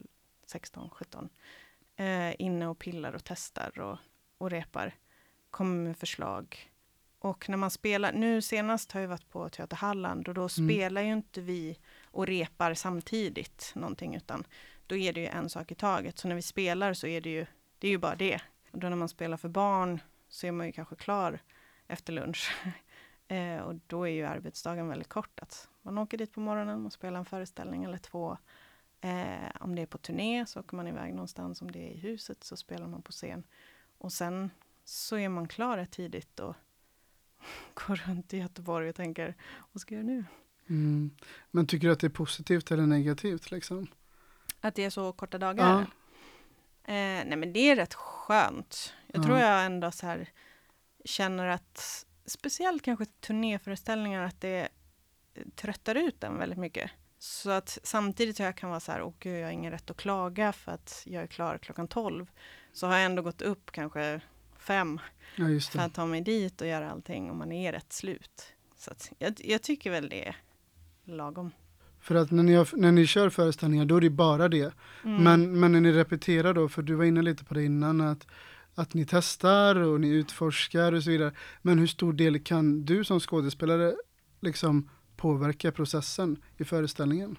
[0.46, 1.28] 16, 17.
[1.96, 3.98] Eh, inne och pillar och testar och,
[4.38, 4.94] och repar.
[5.50, 6.70] Kommer med förslag.
[7.18, 11.02] Och när man spelar, nu senast har jag varit på Teater Halland och då spelar
[11.02, 14.44] ju inte vi och repar samtidigt någonting utan
[14.86, 16.18] då är det ju en sak i taget.
[16.18, 17.46] Så när vi spelar så är det ju,
[17.78, 18.40] det är ju bara det.
[18.70, 21.38] Och då när man spelar för barn så är man ju kanske klar
[21.86, 22.56] efter lunch.
[23.28, 25.40] eh, och då är ju arbetsdagen väldigt kort.
[25.40, 28.36] Att man åker dit på morgonen och spelar en föreställning eller två.
[29.00, 31.62] Eh, om det är på turné så åker man iväg någonstans.
[31.62, 33.46] Om det är i huset så spelar man på scen.
[33.98, 34.50] Och sen
[34.88, 36.54] så är man klar rätt tidigt och
[37.74, 39.34] går runt i Göteborg och tänker,
[39.72, 40.24] vad ska jag göra nu?
[40.68, 41.10] Mm.
[41.50, 43.86] Men tycker du att det är positivt eller negativt liksom?
[44.60, 45.80] Att det är så korta dagar?
[46.84, 48.92] Eh, nej men det är rätt skönt.
[49.06, 49.26] Jag Ja.
[49.26, 50.28] tror jag ändå så här
[51.04, 54.68] känner att, speciellt kanske turnéföreställningar, att det
[55.54, 56.90] tröttar ut den väldigt mycket.
[57.18, 59.90] Så att samtidigt som jag kan vara så här, åh gud, jag har ingen rätt
[59.90, 62.26] att klaga för att jag är klar klockan 12.
[62.72, 64.20] Så har jag ändå gått upp kanske
[64.68, 65.00] fem
[65.36, 68.42] Ja, för att ta mig dit och göra allting och man är rätt slut.
[68.76, 70.36] Så jag, jag tycker väl det är
[71.04, 71.50] lagom.
[72.00, 74.74] För att när ni, när ni kör föreställningar då är det bara det.
[75.04, 75.22] Mm.
[75.22, 78.26] Men, men när ni repeterar då, för du var inne lite på det innan, att,
[78.74, 81.32] att ni testar och ni utforskar och så vidare.
[81.62, 83.94] Men hur stor del kan du som skådespelare
[84.40, 87.38] liksom påverka processen i föreställningen?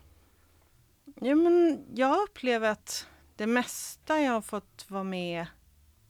[1.21, 5.45] Ja, men jag upplever att det mesta jag har fått vara med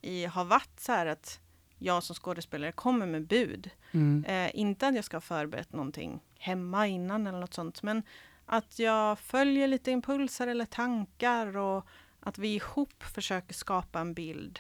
[0.02, 1.40] i har varit så här att
[1.78, 3.70] jag som skådespelare kommer med bud.
[3.92, 4.26] Mm.
[4.26, 8.04] Eh, inte att jag ska ha förberett någonting hemma innan eller något sånt, men
[8.46, 11.88] att jag följer lite impulser eller tankar och
[12.20, 14.60] att vi ihop försöker skapa en bild.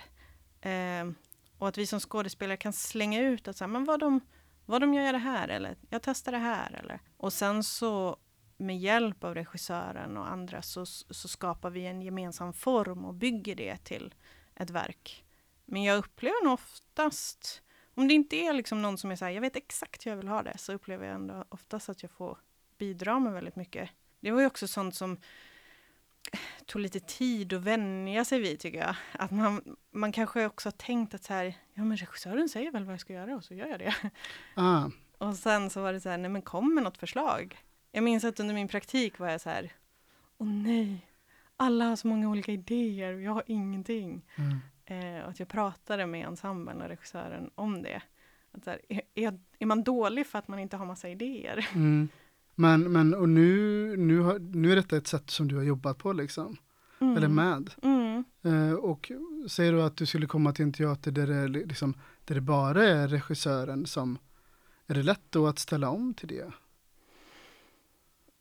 [0.61, 1.09] Eh,
[1.57, 4.19] och att vi som skådespelare kan slänga ut att säga, men vad de,
[4.65, 6.99] vad de gör det här eller jag testar det här eller.
[7.17, 8.17] Och sen så
[8.57, 13.55] med hjälp av regissören och andra så, så skapar vi en gemensam form och bygger
[13.55, 14.13] det till
[14.55, 15.25] ett verk.
[15.71, 17.61] Men jag upplever nog oftast,
[17.95, 20.17] om det inte är liksom någon som är så här, jag vet exakt hur jag
[20.17, 22.37] vill ha det, så upplever jag ändå oftast att jag får
[22.77, 23.89] bidra med väldigt mycket.
[24.19, 25.17] Det var ju också sånt som
[26.65, 28.95] tog lite tid att vänja sig vid tycker jag.
[29.11, 32.83] Att man, man kanske också har tänkt att så här, ja men regissören säger väl
[32.83, 33.95] vad jag ska göra och så gör jag det.
[34.55, 37.57] Ah, Och sen så var det så här, nej men kom med något förslag.
[37.91, 39.73] Jag minns att under min praktik var jag så här,
[40.37, 41.05] åh nej,
[41.57, 44.25] alla har så många olika idéer och jag har ingenting.
[44.35, 44.59] mm.
[44.89, 48.01] Eh, och att jag pratade med ensemblen och regissören om det.
[48.51, 48.81] Att här,
[49.15, 51.69] är, är, man dålig för att man inte har massa idéer?
[51.75, 52.07] Mm.
[52.55, 55.97] Men, men och nu, nu, har, nu är detta ett sätt som du har jobbat
[55.97, 56.57] på liksom,
[57.01, 57.17] Mm.
[57.17, 57.69] eller med.
[57.81, 58.23] Mm.
[58.43, 59.11] Eh, och
[59.49, 61.93] säger du att du skulle komma till en teater där det, li- liksom,
[62.25, 64.17] där det bara är regissören som,
[64.87, 66.51] är det lätt då att ställa om till det?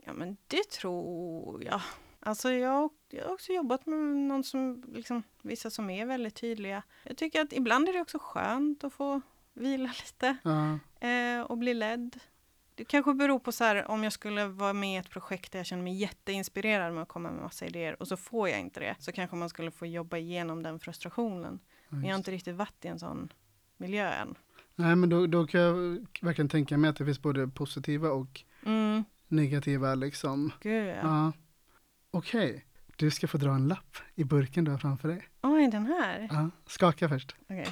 [0.04, 1.80] Ja men det tror jag.
[2.20, 6.82] Alltså jag, jag har också jobbat med någon som, liksom, vissa som är väldigt tydliga.
[7.04, 9.20] Jag tycker att ibland är det också skönt att få
[9.54, 10.78] vila lite Ja,
[11.08, 12.20] eh, och bli ledd.
[12.74, 15.58] Det kanske beror på så här, om jag skulle vara med i ett projekt där
[15.58, 18.80] jag känner mig jätteinspirerad med att komma med massa idéer och så får jag inte
[18.80, 18.96] det.
[18.98, 21.58] Så kanske man skulle få jobba igenom den frustrationen.
[21.88, 23.32] ja, Men jag har inte riktigt varit i en sån
[23.76, 24.34] miljö än.
[24.74, 25.74] Nej men då, då kan jag
[26.20, 30.52] verkligen tänka mig att det finns både positiva och Mm, negativa liksom.
[30.60, 30.94] gud ja.
[31.02, 31.32] Ja.
[32.10, 32.64] Okej,
[32.98, 35.28] du ska få dra en lapp i burken du har framför dig.
[35.42, 36.28] Oj, den här.
[36.30, 37.36] Ja, skaka först.
[37.42, 37.66] Okej.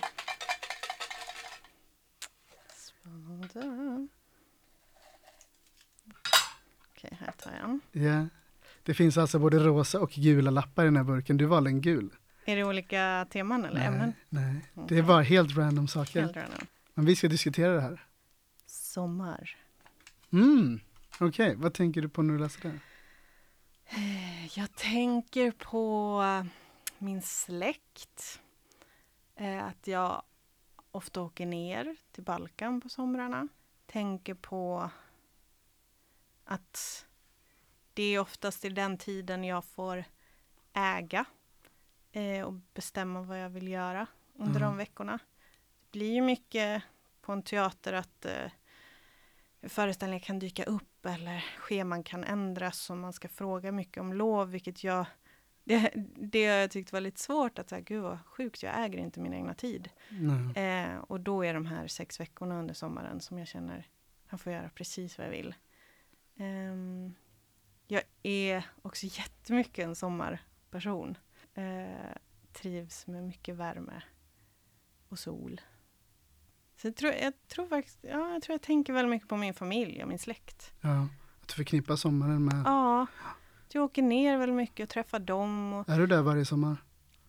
[2.75, 4.09] Spännande.
[6.91, 7.81] Okej, här tar jag en.
[7.93, 8.27] Ja.
[8.83, 11.37] Det finns alltså både rosa och gula lappar i den här burken.
[11.37, 12.11] Du valde en gul.
[12.45, 14.13] Är det olika teman eller ämnen?
[14.29, 14.65] nej.
[14.89, 16.21] Det är bara helt random saker.
[16.21, 16.67] Helt random.
[16.95, 18.05] Men vi ska diskutera det här.
[18.67, 19.57] Sommar.
[20.33, 20.81] Mm.
[21.19, 22.79] Okej, vad tänker du på när du läser det?
[24.55, 26.23] Jag tänker på
[26.99, 28.41] min släkt.
[29.37, 30.23] Eh, Att jag
[30.91, 33.49] ofta åker ner till Balkan på somrarna.
[33.87, 34.91] Tänker på
[36.45, 37.07] att
[37.95, 40.05] det är oftast i den tiden jag får
[40.73, 41.25] äga
[42.13, 44.63] eh, och bestämma vad jag vill göra under Mm.
[44.63, 45.19] de veckorna.
[45.81, 46.83] Det blir ju mycket
[47.21, 48.51] på en teater att eh,
[49.69, 54.51] föreställningar kan dyka upp eller scheman kan ändras och man ska fråga mycket om lov,
[54.51, 55.07] vilket jag
[55.65, 59.21] det, det jag tyckte var lite svårt att säga, gud vad sjukt, jag äger inte
[59.21, 59.91] min egna tid.
[60.57, 63.89] Eh, och då är de här sex veckorna under sommaren som jag känner,
[64.31, 65.55] jag får göra precis vad jag vill.
[66.37, 67.15] Ehm,
[67.87, 71.19] jag är också jättemycket en sommarperson.
[71.55, 72.17] Eh,
[72.53, 74.03] trivs med mycket värme
[75.09, 75.61] och sol.
[76.77, 79.55] Så jag tror, jag tror faktiskt, ja, jag tror jag tänker väldigt mycket på min
[79.55, 80.73] familj och min släkt.
[80.81, 81.09] Ja,
[81.43, 82.63] att du förknippar sommaren med...
[82.67, 83.07] Ja,
[83.73, 85.73] jag åker ner väldigt mycket och träffar dem.
[85.73, 86.77] Och, Är du där varje sommar?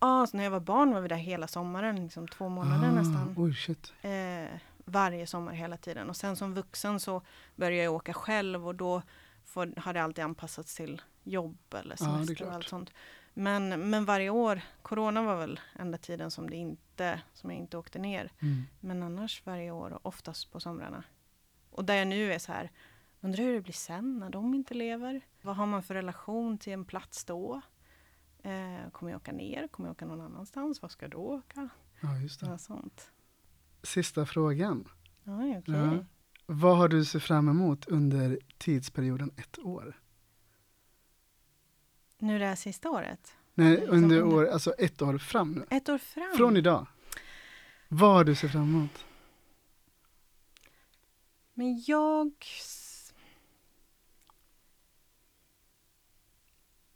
[0.00, 2.92] ja, så när jag var barn var vi där hela sommaren, liksom två månader Ah,
[2.92, 3.34] nästan.
[3.36, 3.92] Oj, shit.
[4.02, 6.08] Eh, varje sommar hela tiden.
[6.08, 7.22] Och sen som vuxen så
[7.56, 9.02] började jag åka själv och då
[9.44, 12.54] får, har det alltid anpassats till jobb eller Ja, semester och klart.
[12.54, 12.90] allt sånt.
[13.38, 17.78] Men, men varje år, corona var väl enda tiden som, det inte, som jag inte
[17.78, 18.32] åkte ner.
[18.38, 18.62] Mm.
[18.80, 21.04] Men annars varje år och oftast på somrarna.
[21.70, 22.70] Och där jag nu är så här,
[23.20, 25.20] undrar hur det blir sen när de inte lever?
[25.42, 27.60] Vad har man för relation till en plats då?
[28.42, 29.68] Eh, kommer jag åka ner?
[29.68, 30.82] Kommer jag åka någon annanstans?
[30.82, 31.68] Vad ska jag då åka?
[32.00, 32.58] Ja, just det.
[32.58, 33.10] Sånt.
[33.82, 34.88] Sista frågan.
[35.24, 35.74] Oj, okej.
[35.74, 36.04] Ja.
[36.46, 40.00] Vad har du sett fram emot under tidsperioden ett år?
[42.18, 43.36] Nu det här sista året?
[43.54, 45.66] Nej, under år, alltså ett år fram nu.
[45.70, 46.36] Ett år fram?
[46.36, 46.86] Från idag.
[47.88, 49.04] Vad du sett fram emot?
[51.54, 52.32] Men jag...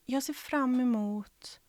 [0.04, 1.60] Jag ser fram emot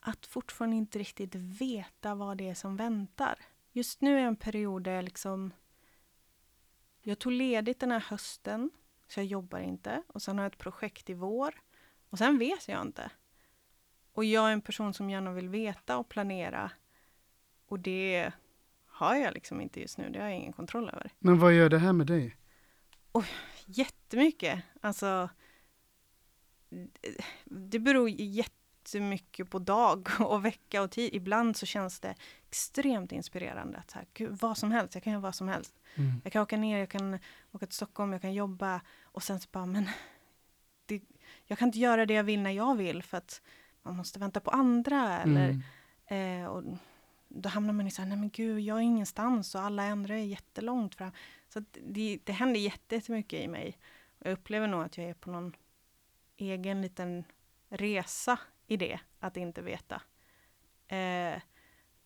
[0.00, 3.38] att fortfarande inte riktigt veta vad det är som väntar.
[3.72, 5.52] Just nu är en period där jag liksom...
[7.02, 8.70] Jag tog ledigt den här hösten,
[9.08, 10.02] så jag jobbar inte.
[10.06, 11.54] Och sen har jag ett projekt i vår.
[12.10, 13.10] Och sen vet jag inte.
[14.12, 16.70] Och jag är en person som gärna vill veta och planera.
[17.66, 18.32] Och det
[18.86, 20.10] har jag liksom inte just nu.
[20.10, 21.10] Det har jag ingen kontroll över.
[21.18, 22.36] Men vad gör det här med dig?
[23.66, 24.62] Jättemycket.
[24.80, 25.28] Alltså,
[27.44, 31.14] det- beror jättemycket på dag och vecka och tid.
[31.14, 32.14] Ibland så känns det
[32.48, 33.78] extremt inspirerande.
[33.78, 35.80] Att så här, Gud, vad som helst, jag kan göra vad som helst.
[35.94, 36.20] Mm.
[36.24, 37.18] Jag kan åka ner, jag kan
[37.52, 38.80] åka till Stockholm, jag kan jobba.
[39.02, 39.88] Och sen så bara, men
[41.46, 43.42] jag kan inte göra det jag vill när jag vill för att
[43.82, 45.22] man måste vänta på andra.
[45.22, 45.48] Eller,
[46.08, 46.42] Mm.
[46.42, 46.62] Eh, och
[47.28, 50.14] då hamnar man i så här, nej men gud, jag är ingenstans och alla andra
[50.14, 51.10] är jättelångt fram.
[51.48, 53.78] Så det, det händer jätte- jättemycket i mig.
[54.18, 55.56] Jag upplever nog att jag är på någon
[56.36, 57.24] egen liten
[57.68, 60.02] resa i det, att inte veta.
[60.88, 61.40] Eh,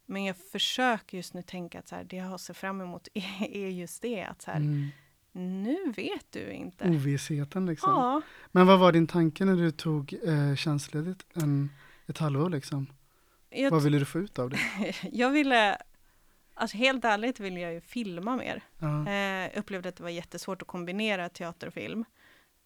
[0.06, 3.42] men jag försöker just nu tänka att så här, det jag ser fram emot är,
[3.56, 4.88] är just det, att så här, Mm.
[5.32, 6.84] Nu vet du inte.
[6.88, 7.90] Ovissheten liksom.
[7.90, 8.22] Ja,
[8.52, 11.70] Men vad var din tanke när du tog eh, tjänstledigt en,
[12.06, 12.86] ett halvår liksom?
[13.50, 14.58] jag, Vad ville du få ut av det?
[15.12, 15.78] jag ville,
[16.54, 18.62] alltså helt ärligt vill jag ju filma mer.
[18.78, 19.08] Ja.
[19.12, 22.04] Eh, upplevde att det var jättesvårt att kombinera teater och film.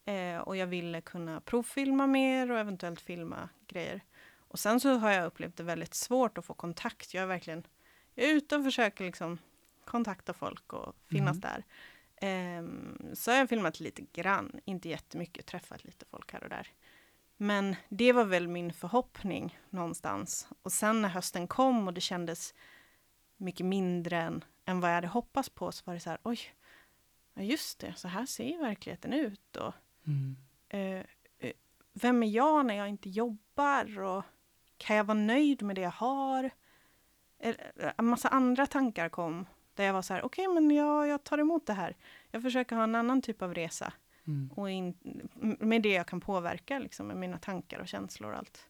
[0.04, 4.00] Eh, och jag ville kunna provfilma mer och eventuellt filma grejer.
[4.38, 7.14] Och sen så har jag upplevt det väldigt svårt att få kontakt.
[7.14, 7.62] Jag är verkligen
[8.14, 9.38] jag är ute och försöker liksom
[9.84, 11.40] kontakta folk och finnas Mhm.
[11.40, 11.64] där.
[12.24, 16.68] Ehm, så har jag filmat lite grann, inte jättemycket, träffat lite folk här och där.
[17.36, 20.48] Men det var väl min förhoppning någonstans.
[20.62, 22.54] Och sen när hösten kom och det kändes
[23.36, 26.38] mycket mindre än, än vad jag hade hoppats på så var det så här, oj,
[27.34, 29.56] ja just det, så här ser ju verkligheten ut.
[29.56, 29.72] Och,
[30.06, 30.36] Mm.
[30.68, 31.04] eh,
[31.38, 31.52] eh,
[31.92, 33.98] vem är jag när jag inte jobbar?
[34.00, 34.24] Och
[34.76, 36.50] kan jag vara nöjd med det jag har?
[37.38, 37.54] Eh,
[37.98, 39.46] En massa andra tankar kom
[39.76, 41.96] där jag var så här, okej, men jag, jag tar emot det här.
[42.30, 43.92] Jag försöker ha en annan typ av resa
[44.26, 44.50] Mm.
[44.56, 44.94] och in,
[45.60, 48.66] med det jag kan påverka, liksom, med mina tankar och känslor och allt.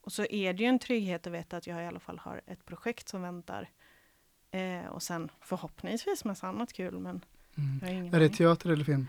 [0.00, 2.40] Och så är det ju en trygghet att veta att jag i alla fall har
[2.46, 3.68] ett projekt som väntar.
[4.50, 7.24] Eh, och sen förhoppningsvis massa annat kul, men
[7.56, 7.78] Mm.
[7.82, 9.06] jag har ingen Är det teater eller film?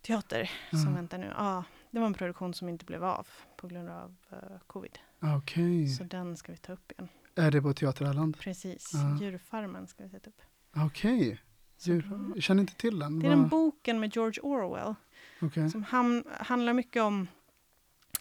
[0.00, 0.78] Teater Ja.
[0.78, 1.32] som väntar nu.
[1.36, 4.98] Ja, det var en produktion som inte blev av på grund av eh, covid.
[5.38, 5.88] Okej.
[5.88, 7.08] Så den ska vi ta upp igen.
[7.34, 8.38] Är det på Teater Halland?
[8.38, 9.18] Precis, Ja.
[9.24, 10.42] Djurfarmen ska vi sätta upp.
[10.76, 11.40] Okej.
[11.86, 13.18] Då- Jag känner inte till den.
[13.18, 14.94] Det är den boken med George Orwell
[15.40, 15.70] Okej.
[15.70, 17.28] som ham- handlar mycket om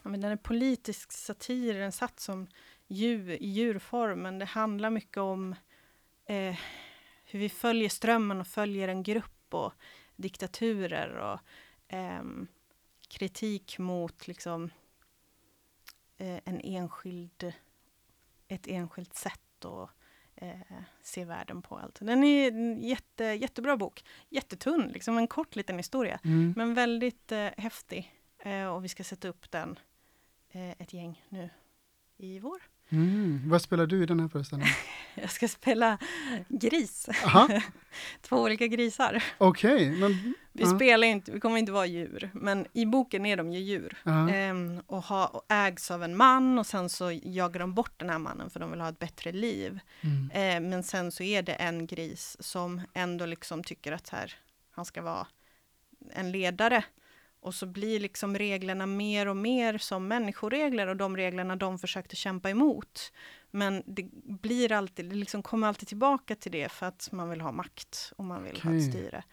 [0.03, 2.47] men den är politisk satir, den satt som
[2.87, 5.55] djur, i djurform, men det handlar mycket om
[6.25, 6.55] eh,
[7.25, 9.73] hur vi följer strömmen och följer en grupp och
[10.15, 11.39] diktaturer och
[11.87, 12.47] ehm,
[13.07, 14.69] kritik mot liksom
[16.17, 17.53] eh, en enskild,
[18.47, 19.89] ett enskilt sätt att
[20.41, 21.99] eh, se världen på allt.
[22.01, 24.03] Den är en jätte, jättebra bok.
[24.29, 26.19] Jättetunn, liksom en kort liten historia.
[26.23, 26.53] Mm.
[26.57, 28.13] Men väldigt eh, häftig.
[28.39, 29.79] Eh, och vi ska sätta upp den,
[30.49, 31.49] eh, ett gäng nu
[32.17, 32.61] i vår.
[32.91, 33.41] Mm.
[33.45, 34.73] Vad spelar du i den här föreställningen?
[35.15, 35.97] Jag ska spela
[36.49, 37.09] gris.
[37.25, 37.49] Aha.
[38.21, 39.23] Två olika grisar.
[39.37, 40.33] Okej, men...
[40.53, 43.97] Vi spelar inte, vi kommer inte vara djur, men i boken är de ju djur.
[44.31, 48.09] Ehm, och, ha, och ägs av en man och sen så jagar de bort den
[48.09, 49.79] här mannen för de vill ha ett bättre liv.
[50.01, 50.31] Mm.
[50.31, 54.33] Eh, men sen så är det en gris som ändå liksom tycker att här,
[54.71, 55.27] han ska vara
[56.09, 56.83] en ledare.
[57.41, 62.15] Och så blir liksom reglerna mer och mer som människoregler och de reglerna de försökte
[62.15, 63.13] kämpa emot.
[63.51, 67.41] Men det blir alltid, det liksom kommer alltid tillbaka till det för att man vill
[67.41, 69.23] ha makt och man vill ha ett styre.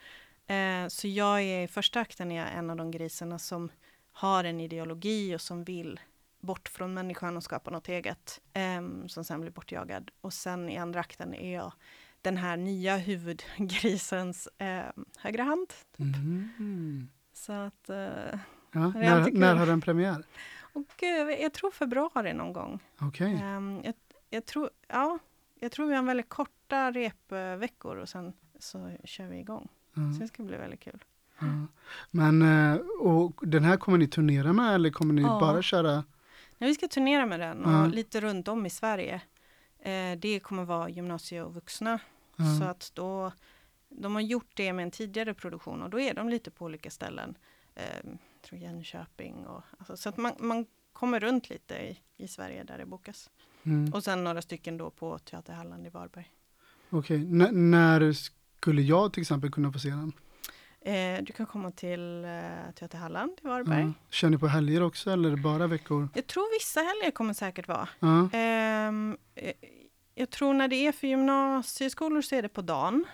[0.47, 3.71] Eh, så jag är i första akten är jag en av de grisarna som
[4.13, 6.01] har en ideologi och som vill
[6.41, 8.41] bort från människan och skapa något eget.
[8.53, 10.11] ehm, som sen blir bortjagad.
[10.21, 11.73] Och sen i andra akten är jag
[12.23, 15.73] den här nya huvudgrisens ehm, högra hand.
[15.99, 17.09] Mm.
[17.39, 18.81] Så att, eh, Ja.
[18.81, 20.25] är När, när har den premiär?
[20.73, 22.81] och eh, jag tror februari någon gång.
[23.01, 23.41] Okej.
[23.43, 23.95] Ehm, jag,
[24.31, 25.19] jag, tror, ja,
[25.61, 29.69] jag tror vi har väldigt korta repveckor och sen så kör vi igång.
[29.95, 30.07] Så Ja.
[30.21, 31.05] det ska bli väldigt kul.
[31.39, 31.47] Ja.
[32.11, 35.41] Men, eh, och den här kommer ni turnera med eller kommer ni Ja.
[35.41, 36.05] bara köra?
[36.59, 37.87] Nej, vi ska turnera med den och Ja.
[37.87, 39.21] lite runt om i Sverige.
[40.19, 41.99] Det kommer vara gymnasie och vuxna.
[42.61, 43.33] Så att då
[43.89, 46.91] de har gjort det med en tidigare produktion och då är de lite på olika
[46.91, 47.35] ställen.
[47.75, 48.11] Eh,
[48.43, 52.79] tror Jönköping och alltså, så att man, man kommer runt lite i, i Sverige där
[52.79, 53.31] det bokas.
[53.63, 53.95] Mm.
[53.95, 56.31] Och sen några stycken då på Teater Halland i Varberg.
[56.91, 60.13] Okej, N- när skulle jag till exempel kunna få se den?
[60.81, 62.31] Eh, du kan komma till eh,
[62.75, 63.81] Teater Halland i Varberg.
[63.83, 63.93] Ja.
[64.11, 66.09] Kör ni på helger också eller bara veckor?
[66.15, 67.89] Jag tror vissa helger kommer säkert vara.
[68.01, 68.29] Ja.
[68.33, 69.53] Ehm, eh,
[70.15, 73.05] jag tror när det är för gymnasieskolor så är det på dagen,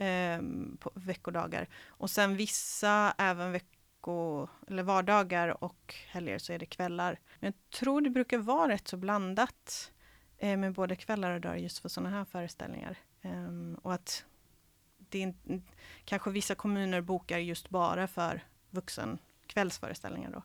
[0.00, 1.68] ehm, på veckodagar.
[1.88, 7.18] Och sen vissa även vecko eller vardagar och helger så är det kvällar.
[7.40, 9.92] Men jag tror det brukar vara rätt så blandat
[10.38, 12.96] eh, med både kvällar och dagar just för sådana här föreställningar.
[13.22, 14.24] Ehm, och att
[14.96, 15.34] det är
[16.04, 20.42] kanske vissa kommuner bokar just bara för vuxen kvällsföreställningar då.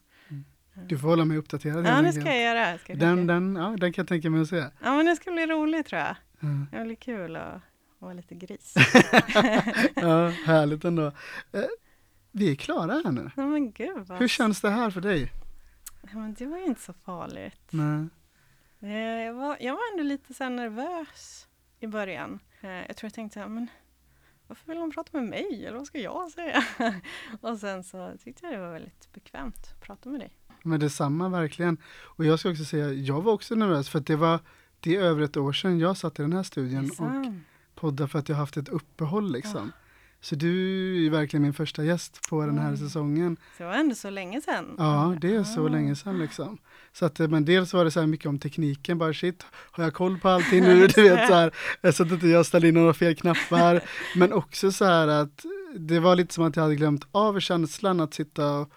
[0.88, 1.88] Du får hålla mig uppdaterad.
[1.88, 2.70] Ja, det ska jag göra.
[2.72, 4.66] Jag ska Den, den, ja, den kan jag tänka mig att se.
[4.84, 6.16] Ja, men det ska bli roligt tror jag.
[6.40, 6.78] Ja.
[6.78, 7.62] Det blir kul att
[8.00, 8.74] vara lite gris.
[9.96, 11.06] ja, härligt ändå.
[11.52, 11.64] Eh,
[12.32, 13.32] vi är klara här nu.
[13.36, 14.18] Nej men gud vad...
[14.20, 15.32] Hur känns det här för dig?
[16.02, 17.62] Ja, men det var ju inte så farligt.
[17.70, 18.08] Nej.
[18.82, 21.48] Eh, Jag var, jag var ändå lite så nervös
[21.80, 22.40] i början.
[22.62, 23.68] Eh, Jag tror jag tänkte så här, men
[24.48, 25.66] varför vill hon prata med mig?
[25.66, 26.64] Eller vad ska jag säga?
[27.42, 30.34] Och sen så tyckte jag det var väldigt bekvämt att prata med dig.
[30.64, 31.78] Men detsamma verkligen.
[31.88, 34.40] Och jag ska också säga, jag var också nervös för att det var
[34.80, 37.34] det är över ett år sedan jag satt i den här studion och
[37.76, 39.72] Poddade för att jag haft ett uppehåll liksom.
[40.22, 42.78] Så du är verkligen min första gäst på den här Oj.
[42.78, 43.38] säsongen.
[43.58, 44.76] Så det var ändå så länge sedan.
[44.78, 45.70] Ja, det är så Ah.
[45.70, 46.58] länge sedan liksom.
[46.94, 49.84] Så att, eh, men dels var det så här mycket om tekniken, bara shit, har
[49.84, 50.88] jag koll på allting nu?
[50.96, 51.52] Du vet så här,
[51.92, 53.82] så att inte jag ställer in några fel knappar.
[54.16, 55.46] Men också så här att
[55.78, 58.68] det var lite som att jag hade glömt av känslan att sitta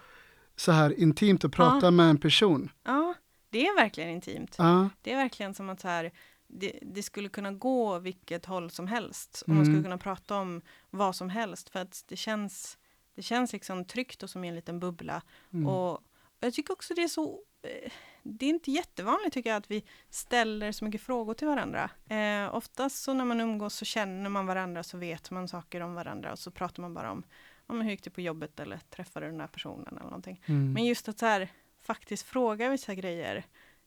[0.57, 1.91] så här intimt och prata Ja.
[1.91, 2.71] med en person.
[2.85, 3.15] Ja,
[3.51, 4.55] det är verkligen intimt.
[4.59, 6.11] Ja, Det är verkligen som att så här,
[6.49, 9.43] det, det skulle kunna gå vilket håll som helst.
[9.43, 9.85] Och man skulle Mm.
[9.85, 11.69] kunna prata om vad som helst.
[11.69, 12.79] För att det känns,
[13.15, 15.23] det känns liksom tryggt och som i en liten bubbla.
[15.53, 15.67] mm.
[15.69, 16.01] Och
[16.41, 17.93] jag tycker också det är så eh,
[18.23, 21.91] det är inte jättevanligt tycker jag att vi ställer så mycket frågor till varandra.
[22.09, 25.95] Eh, oftast så när man umgås så känner man varandra så vet man saker om
[25.95, 27.23] varandra och så pratar man bara om,
[27.67, 30.43] om hur gick det på jobbet eller träffade den här personen eller någonting.
[30.47, 30.73] Mm.
[30.73, 31.49] Men just att så här,
[31.83, 33.45] faktiskt fråga vissa grejer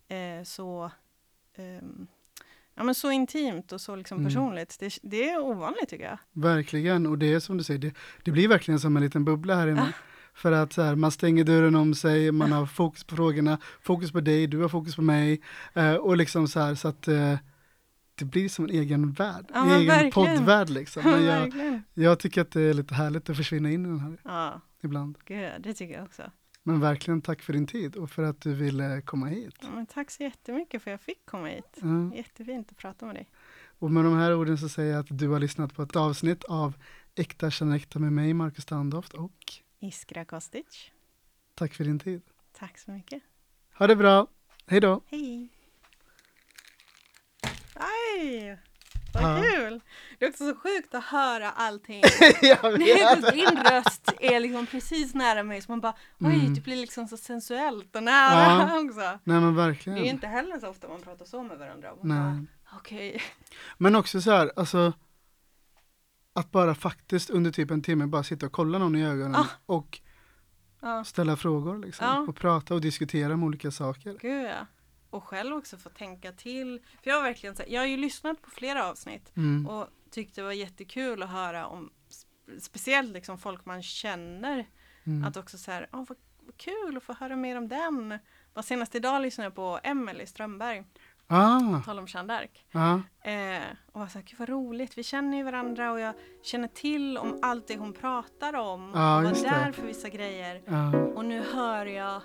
[0.08, 0.92] eh, så,
[1.54, 2.08] ehm,
[2.76, 4.30] ja, men så intimt och så liksom Mm.
[4.30, 4.78] personligt.
[4.80, 6.18] Det, det är ovanligt tycker jag.
[6.32, 7.94] Verkligen, och det är som du säger, det,
[8.24, 9.94] det blir verkligen som en liten bubbla här inne.
[10.34, 14.12] För att så här, man stänger dörren om sig, man har fokus på frågorna, fokus
[14.12, 15.42] på dig, du har fokus på mig.
[15.74, 17.36] Eh, och liksom så här, så att eh,
[18.16, 20.12] det blir som en egen värld, Ja, en egen verkligen.
[20.38, 21.04] poddvärld liksom.
[21.04, 24.18] Men jag, jag tycker att det är lite härligt att försvinna in i den här
[24.24, 25.18] Ja, ibland.
[25.26, 26.24] gud, det tycker jag också.
[26.64, 29.56] Men verkligen tack för din tid och för att du ville komma hit.
[29.62, 31.78] Ja, tack så jättemycket för att jag fick komma hit.
[31.82, 32.16] Ja.
[32.16, 33.30] Jättefint att prata med dig.
[33.80, 36.44] Och med de här orden så säger jag att du har lyssnat på ett avsnitt
[36.44, 36.74] av
[37.16, 40.92] Äkta känner äkta med mig, Marcus Standoft och Iskra Kostic.
[41.56, 42.22] tack för din tid.
[42.52, 43.24] Tack så mycket.
[43.78, 44.28] Ha det bra,
[44.66, 45.02] hej då!
[45.08, 45.50] Hej!
[47.74, 48.58] Aj!
[49.14, 49.44] Vad Ja.
[49.44, 49.82] kul!
[50.20, 52.02] Det är också så sjukt att höra allting.
[52.42, 52.80] jag
[53.34, 56.54] Din röst är liksom precis nära mig så man bara oj, Mm.
[56.54, 58.80] det blir liksom så sensuellt och nära Ja.
[58.86, 59.00] också.
[59.00, 59.98] Nej men Det är verkligen.
[59.98, 61.90] inte heller så ofta man pratar så med varandra.
[62.02, 62.46] Nej.
[62.78, 63.22] Okej.
[63.78, 64.94] Men också så här, alltså
[66.34, 69.48] att bara faktiskt under typ en timme bara sitta och kolla någon i ögonen Ah.
[69.66, 70.00] och
[70.84, 72.08] Ja, ställa frågor liksom.
[72.08, 72.20] Ja.
[72.20, 74.18] Och prata och diskutera om olika saker.
[74.22, 74.66] gud ja.
[75.12, 76.82] Och själv också få tänka till.
[77.04, 79.68] För jag har verkligen så här, jag har ju lyssnat på flera avsnitt Mm.
[79.68, 84.66] och tyckte det var jättekul att höra om sp- speciellt liksom folk man känner
[85.04, 85.24] Mm.
[85.28, 88.20] Att också så här, åh vad, vad kul att få höra mer om den.
[88.54, 90.84] Bara senast idag lyssnade jag på Emelie Strömberg,
[91.28, 92.50] Ah, tal om Jeanne d'Arc.
[92.74, 96.14] ah, Eh, och var så här, gud vad roligt, vi känner ju varandra och jag
[96.44, 98.92] känner till om allt det hon pratar om.
[98.96, 99.50] Ja, och var just det.
[99.50, 100.62] där för vissa grejer.
[100.68, 102.22] ah, Och nu hör jag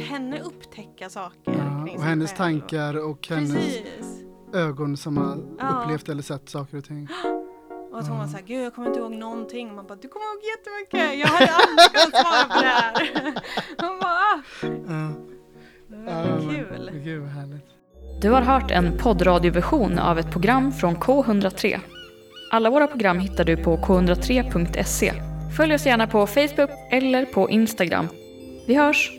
[0.00, 1.52] henne upptäcka saker
[1.86, 2.36] kring Och hennes själv.
[2.38, 4.22] tankar och hennes Precis.
[4.54, 5.68] ögon som har Ja.
[5.82, 7.08] upplevt eller sett saker och ting.
[7.92, 8.22] Och att hon Ja.
[8.22, 9.68] var så här, gud jag kommer inte ihåg någonting.
[9.70, 11.18] Och man bara, du kommer ihåg jättemycket.
[11.20, 12.92] Jag hade aldrig kunnat svara på det här.
[13.88, 15.12] Hon bara, ah,
[15.88, 16.90] det var men- kul.
[17.04, 17.64] Gud vad härligt.
[18.22, 21.78] Du har hört en poddradioversion av ett program från K103.
[22.52, 25.12] Alla våra program hittar du på k103.se.
[25.56, 28.08] Följ oss gärna på Facebook eller på Instagram.
[28.66, 29.10] Vi hörs!